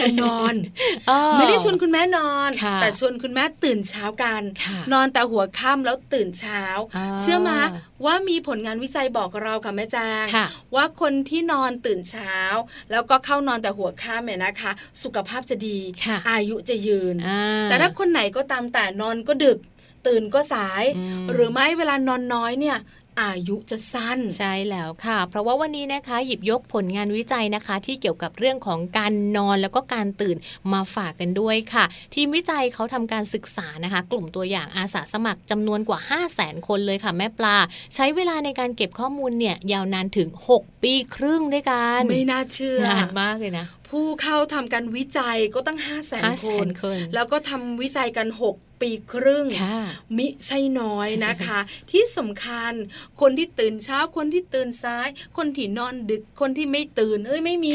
[0.00, 0.54] การนอน
[1.10, 6.62] อ๋อไม่ได้ชวนคุณแม่นอนค่ะแต่ชวนคุณแม่ตื่นเช้ากันค่ะนอนแต่หัวค่ำแล้วตื่นเช้า
[6.96, 7.58] อ่าเชื่อมา
[8.04, 12.36] ว่ามีผลงานวิจัยบอกเราค่ะแม่แจงค่ะว่าคนที่นอนตื่นเช้า
[12.90, 14.72] แล้วก็เข้านอนแต่หัวค่ำเนี่ยนะคะ
[15.02, 19.58] สุขภาพจะดีค่ะอายุจะยืนอ่าแต่ถ้าคนไหนก็ตามแต่นอนก็ดึก
[20.06, 22.78] ตื่นก็สายอืมหรือไม่เวลานอนน้อยเนี่ย
[23.20, 30.36] อายุจะสั้น ใช่แล้วค่ะ เพราะว่าวันนี้นะคะหยิบยกผลงานวิจัยนะคะ ที่เกี่ยวกับเรื่องของการนอนแล้วก็การตื่น
[30.72, 37.56] มาฝากกันด้วยค่ะ ทีมวิจัยเขาทำการศึกษานะคะ กลุ่มตัวอย่างอาสาสมัครจำนวนกว่า 5 0 0แสนคนเลยค่ะแม่ปลา
[37.94, 49.80] ใช้เวลาในการเก็บข้อมูลเนี่ยยาวนานถึง 6 ปีครึ่งด้วยกัน ไม่น่าเชื่อนานมากเลยนะ ผู้เข้าทำการวิจัยก็ตั้ง 5 0 0แสนห้าคแสนนคน แล้วก็ทำวิจัยกัน 6ปีครึ่งค่ะ
[50.16, 51.58] มิใช่น้อยนะคะ
[51.90, 52.72] ที่สำคัญ
[53.20, 57.74] คนที่ตื่นเช้าคนที่ตื่นสาย คนที่นอนดึกคนที่ไม่ตื่น เอ้ยไม่มี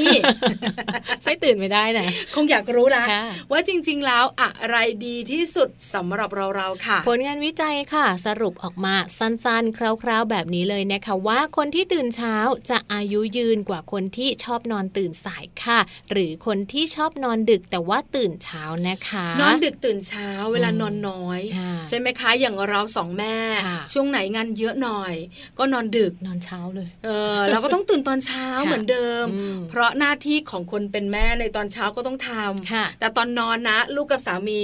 [1.26, 2.06] ไม่ตื่นไม่ได้นะ
[2.36, 12.36] คงอยากรู้ละค่ะว่าจริง ๆ แล้วอะไรดีที่สุดสำหรับเราเราๆค่ะ ผลงานวิจัยค่ะ สรุปออกมาสั้นๆ คร่าว ๆ แบบนี้เลยนะคะ ว่าคนที่ตื่นเช้า
[12.70, 15.80] จะอายุยืนกว่าคนที่ชอบนอนตื่นสายค่ะ
[16.12, 23.36] หรือคนที่ชอบนอนดึกแต่ว่าตื่นเช้านะคะ นอนดึกตื่นเช้าเวลานอนน้อยค่ะใช่ไหมคะอย่างเราสองแม่
[23.68, 25.14] ค่ะช่วงไหนงานเยอะหน่อย
[25.60, 34.62] ก็นอนดึกนอนเช้าเลย เออเราก็ต้องตื่นตอนเช้าค่ะเหมือนเดิมอืมเพราะหน้าที่ของคนเป็นแม่ในตอนเช้าก็ต้องทำค่ะแต่ตอนนอนนะ ลูกกับสามี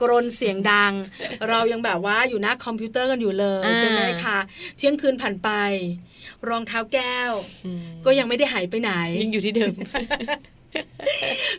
[0.00, 0.92] กรนเสียงดัง
[1.48, 4.38] เรายังแบบว่าอยู่หน้าคอมพิวเตอร์กันอยู่เลยอ่าใช่ไหมคะ
[4.76, 5.50] เที่ยงคืนผ่านไป
[6.48, 7.32] รองเท้าแก้ว
[7.66, 9.72] อืมก็ยังไม่ได้หายไปไหนยังอยู่ที่เดิม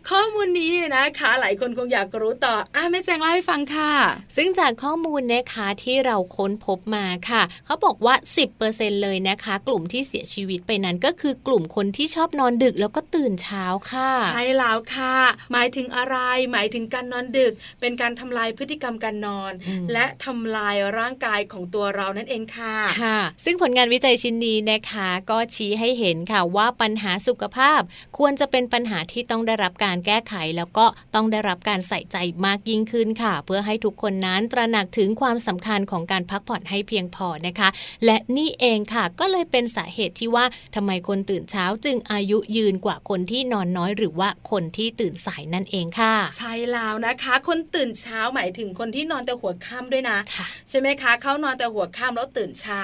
[0.09, 3.91] ข้อมูลนี้นะคะ หลายคนคงอยากรู้ต่ออะแม่แจงเล่าให้ฟังค่ะ
[4.35, 8.15] ซึ่งจากข้อมูลนะคะที่เราค้นพบมาค่ะ เขาบอกว่า
[8.59, 15.17] 10%เลยนะคะ กลุ่มที่เสียชีวิตไปนั้นก็คือกลุ่มคนที่ชอบนอนดึกแล้วก็ตื่นเช้าค่ะ ใช่แล้วค่ะ
[15.51, 16.17] หมายถึงอะไร
[16.51, 27.81] หมายถึงการนอนดึก เป็นการทำลายพฤติกรรมการนอนอืมและทำลายร่างกายของตัวเรานั่นเองค่ะค่ะ ซึ่งผลงานวิจัยชิ้นนี้นะคะ ก็ชี้ให้เห็นค่ะว่าปัญหาสุขภาพ
[28.17, 30.85] ควรจะเป็นปัญหาที่ต้องได้รับการแก้ไขแล้วก็
[31.15, 37.69] ต้องได้รับการใส่ใจมากยิ่งขึ้นค่ะ เพื่อให้ทุกคนนั้นตระหนักถึงความสำคัญของการพักผ่อนให้เพียงพอนะคะ
[38.05, 40.45] และนี่เองค่ะก็เลยเป็นสาเหตุที่ว่า
[40.75, 52.81] ทำไมคนตื่นเช้าจึงอายุยืนกว่าคนที่นอนน้อย หรือว่าคนที่ตื่นสายนั่นเองค่ะ ใช่แล้วนะคะ คนตื่นเช้าหมายถึงคนที่นอนแต่หัวค่ำด้วยนะค่ะใช่ไหมคะเขานอนแต่หัวค่ำแล้วตื่นเช้า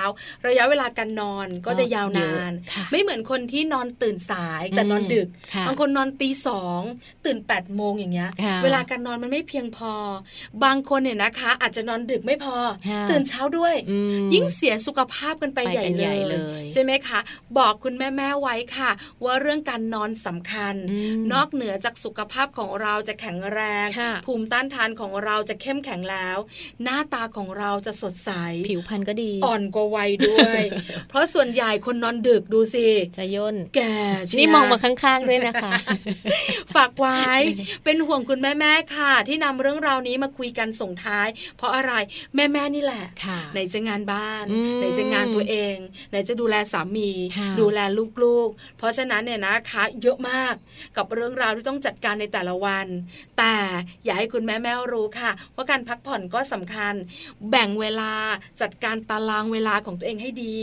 [0.48, 6.82] ระยะเวลาการนอนก็จะยาวนานเยอะค่ะไม่เหมือนคนที่นอนตื่นสายแต่นอนดึกค่ะบางคนนอนตีสอง
[7.26, 9.94] ตื่น8ปดโมงอย่างเงี้ยค่ะเวลาการนอนมันไม่เพียงพอ
[10.64, 12.56] บางคนเนี่ยนะคะ อาจจะนอนดึกไม่พอ
[12.90, 17.20] ค่ะตื่นเช้าด้วยอืมยิ่งเสียสุขภาพกันไปไปใหญ่กันเลใหญ่ยเลย ใช่ไหมคะ
[17.58, 18.92] บอกคุณแม่แม่ๆไว้ค่ะ
[19.24, 26.38] ว่าเรื่องการนอนสำคัญอืมนอกเหนือจากสุขภาพของเราจะแข็งแรงค่ะภูมิต้านทานของเราจะเข้มแข็งแล้ว
[26.84, 28.32] หน้าตาของเราจะสดใส
[28.70, 30.62] ผิวพรรณก็ดี อ่อนกว่าวัยด้วย
[31.10, 32.88] เพราะส่วนใหญ่คนนอนดึกดูสิ
[33.18, 33.94] จะย่นแก่
[34.28, 35.72] เชียนี่มองมาข้างๆด้วยนะคะ
[36.76, 37.24] ฝากไว้
[37.84, 41.28] เป็นห่วงคุณแม่แม่ๆค่ะ ที่นำเรื่องราวนี้มาคุยกันส่งท้าย
[41.58, 41.94] เพราะอะไร
[42.36, 45.76] แม่แม่ๆนี่แหละค่ะไหนจะงานบ้านอืมไหนจะงานตัวเอง
[46.10, 47.80] ไหนจะดูแลสามีค่ะดูแล
[48.24, 50.54] ลูกๆ เพราะฉะนั้นเนี่ยนะคะเยอะมาก
[50.98, 52.88] กับเรื่องราวที่ต้องจัดการในแต่ละวัน
[53.38, 53.56] แต่
[54.04, 56.94] อย่าให้คุณแม่แม่ๆรู้ค่ะ ว่าการพักผ่อนก็สำคัญ
[57.50, 58.14] แบ่งเวลา
[58.62, 60.58] จัดการตารางเวลาของตัวเองให้ดี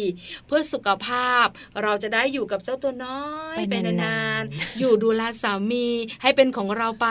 [0.47, 1.47] เพื่อสุขภาพ
[1.82, 3.24] เราจะได้อยู่กับเจ้าตัวน้อ
[3.55, 5.87] ยไปไปนานๆนานๆอยู่ดูแลสามี
[6.22, 7.07] ให้เป็นของเราไป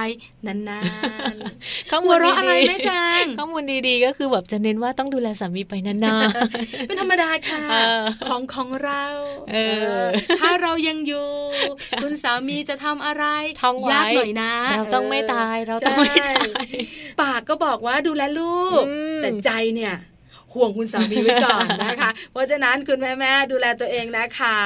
[0.45, 0.80] นา
[1.34, 2.91] นๆข้อหัมูวลเราะอะไรดีๆแม่แจ
[3.24, 6.05] งข้อมูลดีๆ ก็คือแบบจะเน้นว่าต้องดูแลสามีไปนาน
[6.88, 9.03] เป็นธรรมดาค่ะเออของของเรา
[9.51, 10.07] เออเออ
[10.39, 11.28] ถ้าเรายังอยู่
[12.01, 13.26] คุณสามีจะทำอะไร
[13.61, 16.68] ท่องไว้ยากหน่อยนะ เราต้องไม่ตายเราต้องใช่ไม่ตาย
[17.22, 19.95] ปากก็บอกว่าดูแลลูกอืมแต่ใจเนี่ย
[20.56, 24.58] ห่วงคุณสามีไว้ก่อนนะคะ เพราะฉะนั้นคุณแม่แม่ๆดูแลตัวเองนะคะ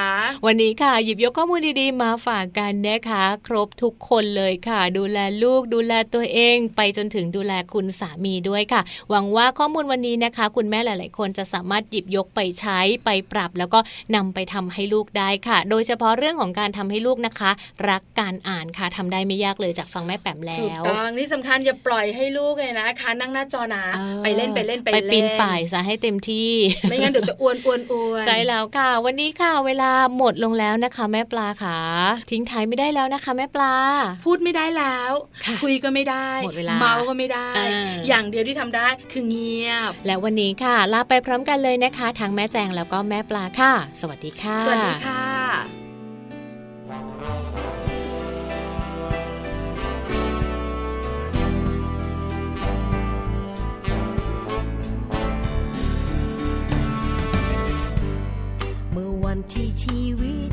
[0.45, 13.79] วันนี้ค่ะ หยิบยกข้อมูลดีๆ มาฝากกันนะคะ ครบทุกคนเลยค่ะ ดูแลลูกดูแลตัวเอง ไปจนถึงดูแลคุณสามีด้วยค่ะ หวังว่าข้อมูลวันนี้นะคะ คุณแม่หลาย ๆ คนจะสามารถหยิบยกไปใช้ไปปรับ แล้วก็
[14.15, 17.51] นำไปทำให้ลูกได้ค่ะ โดยเฉพาะเรื่องของการทำให้ลูกนะคะ
[17.89, 26.51] รักการอ่านค่ะทำได้ไม่ยากเลยจากฟังแม่แปมแล้ถูกวต้องนี่สำคัญอย่าปล่อยให้ลูกเลยนะคะ นั่งหน้าจอนะออไปเล่นไปเล่นไปไปเล่นปีนป่ายซะให้เต็มที่
[26.89, 31.77] ไม่งั้นเดี๋ยวจะอ้วนอ้วนอ้วนใช่แล้วค่ะ วันนี้ค่ะ เวลาหมดลงแล้วนะคะ แม่ปลาค่ะ
[32.31, 33.73] ทิ้งท้ายไม่ได้แล้วนะคะ แม่ปลา
[34.25, 35.11] พูดไม่ได้แล้ว
[35.45, 45.23] ค่ะคุยก็ไม่ได้หมดเวลาเมาก็ไม่ได้อ่าอย่างเดียวที่ทำได้คือเงียบ และวันนี้ค่ะ ลาไปพร้อมกันเลยนะคะทั้งแม่แจงแล้วก็แม่ปลาค่ะ สวัสดีค่ะ สวัสดีค่ะ
[59.53, 60.51] ที่ชีวิต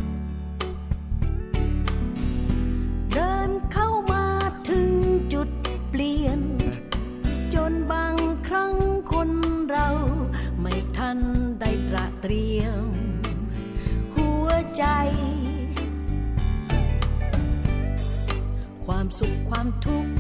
[3.13, 4.27] เดินเข้ามา
[4.69, 4.91] ถึง
[5.33, 5.49] จุด
[5.89, 6.41] เปลี่ยน
[7.55, 8.17] จนบาง
[8.47, 8.75] ครั้ง
[9.13, 9.31] คน
[9.71, 9.89] เรา
[10.61, 11.19] ไม่ทัน
[11.61, 12.87] ได้ตระเตรียม
[14.15, 14.85] หัวใจ
[18.85, 20.15] ความสุขความทุกข์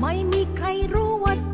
[0.00, 1.34] ไม่มีใครรู้ว่า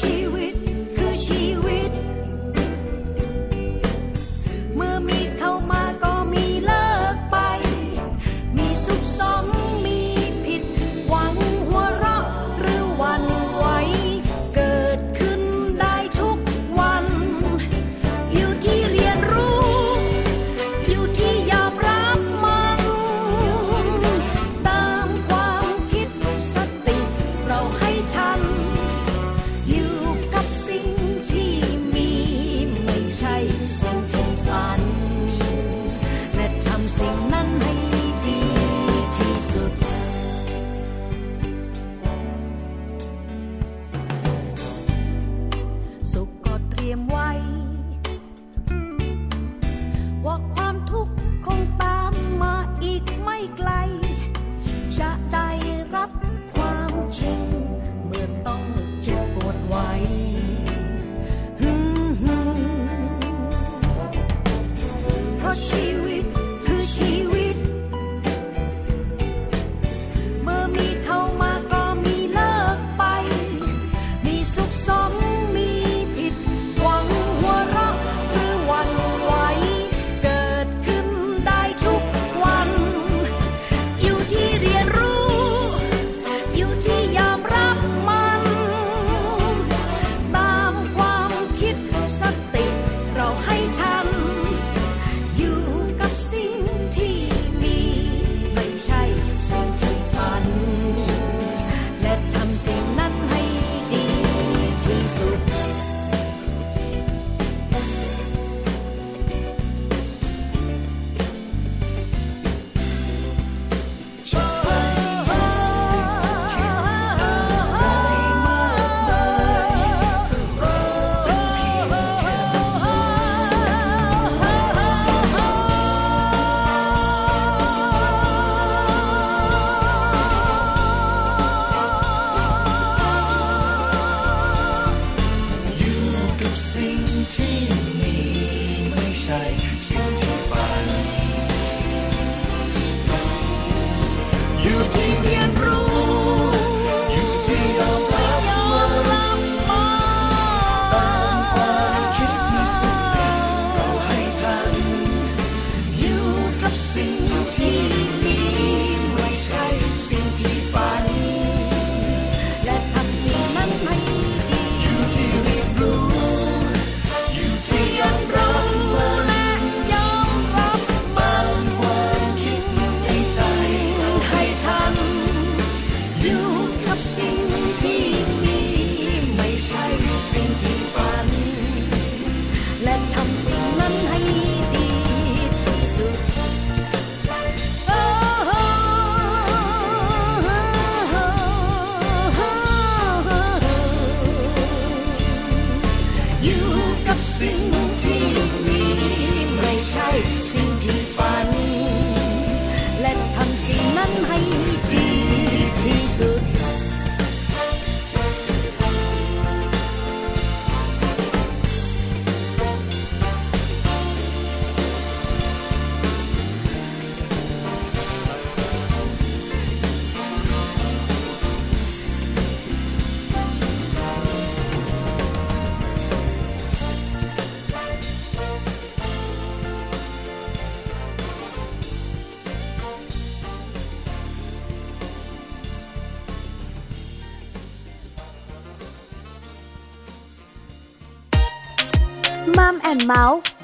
[0.00, 0.39] เพ
[37.00, 37.29] sing.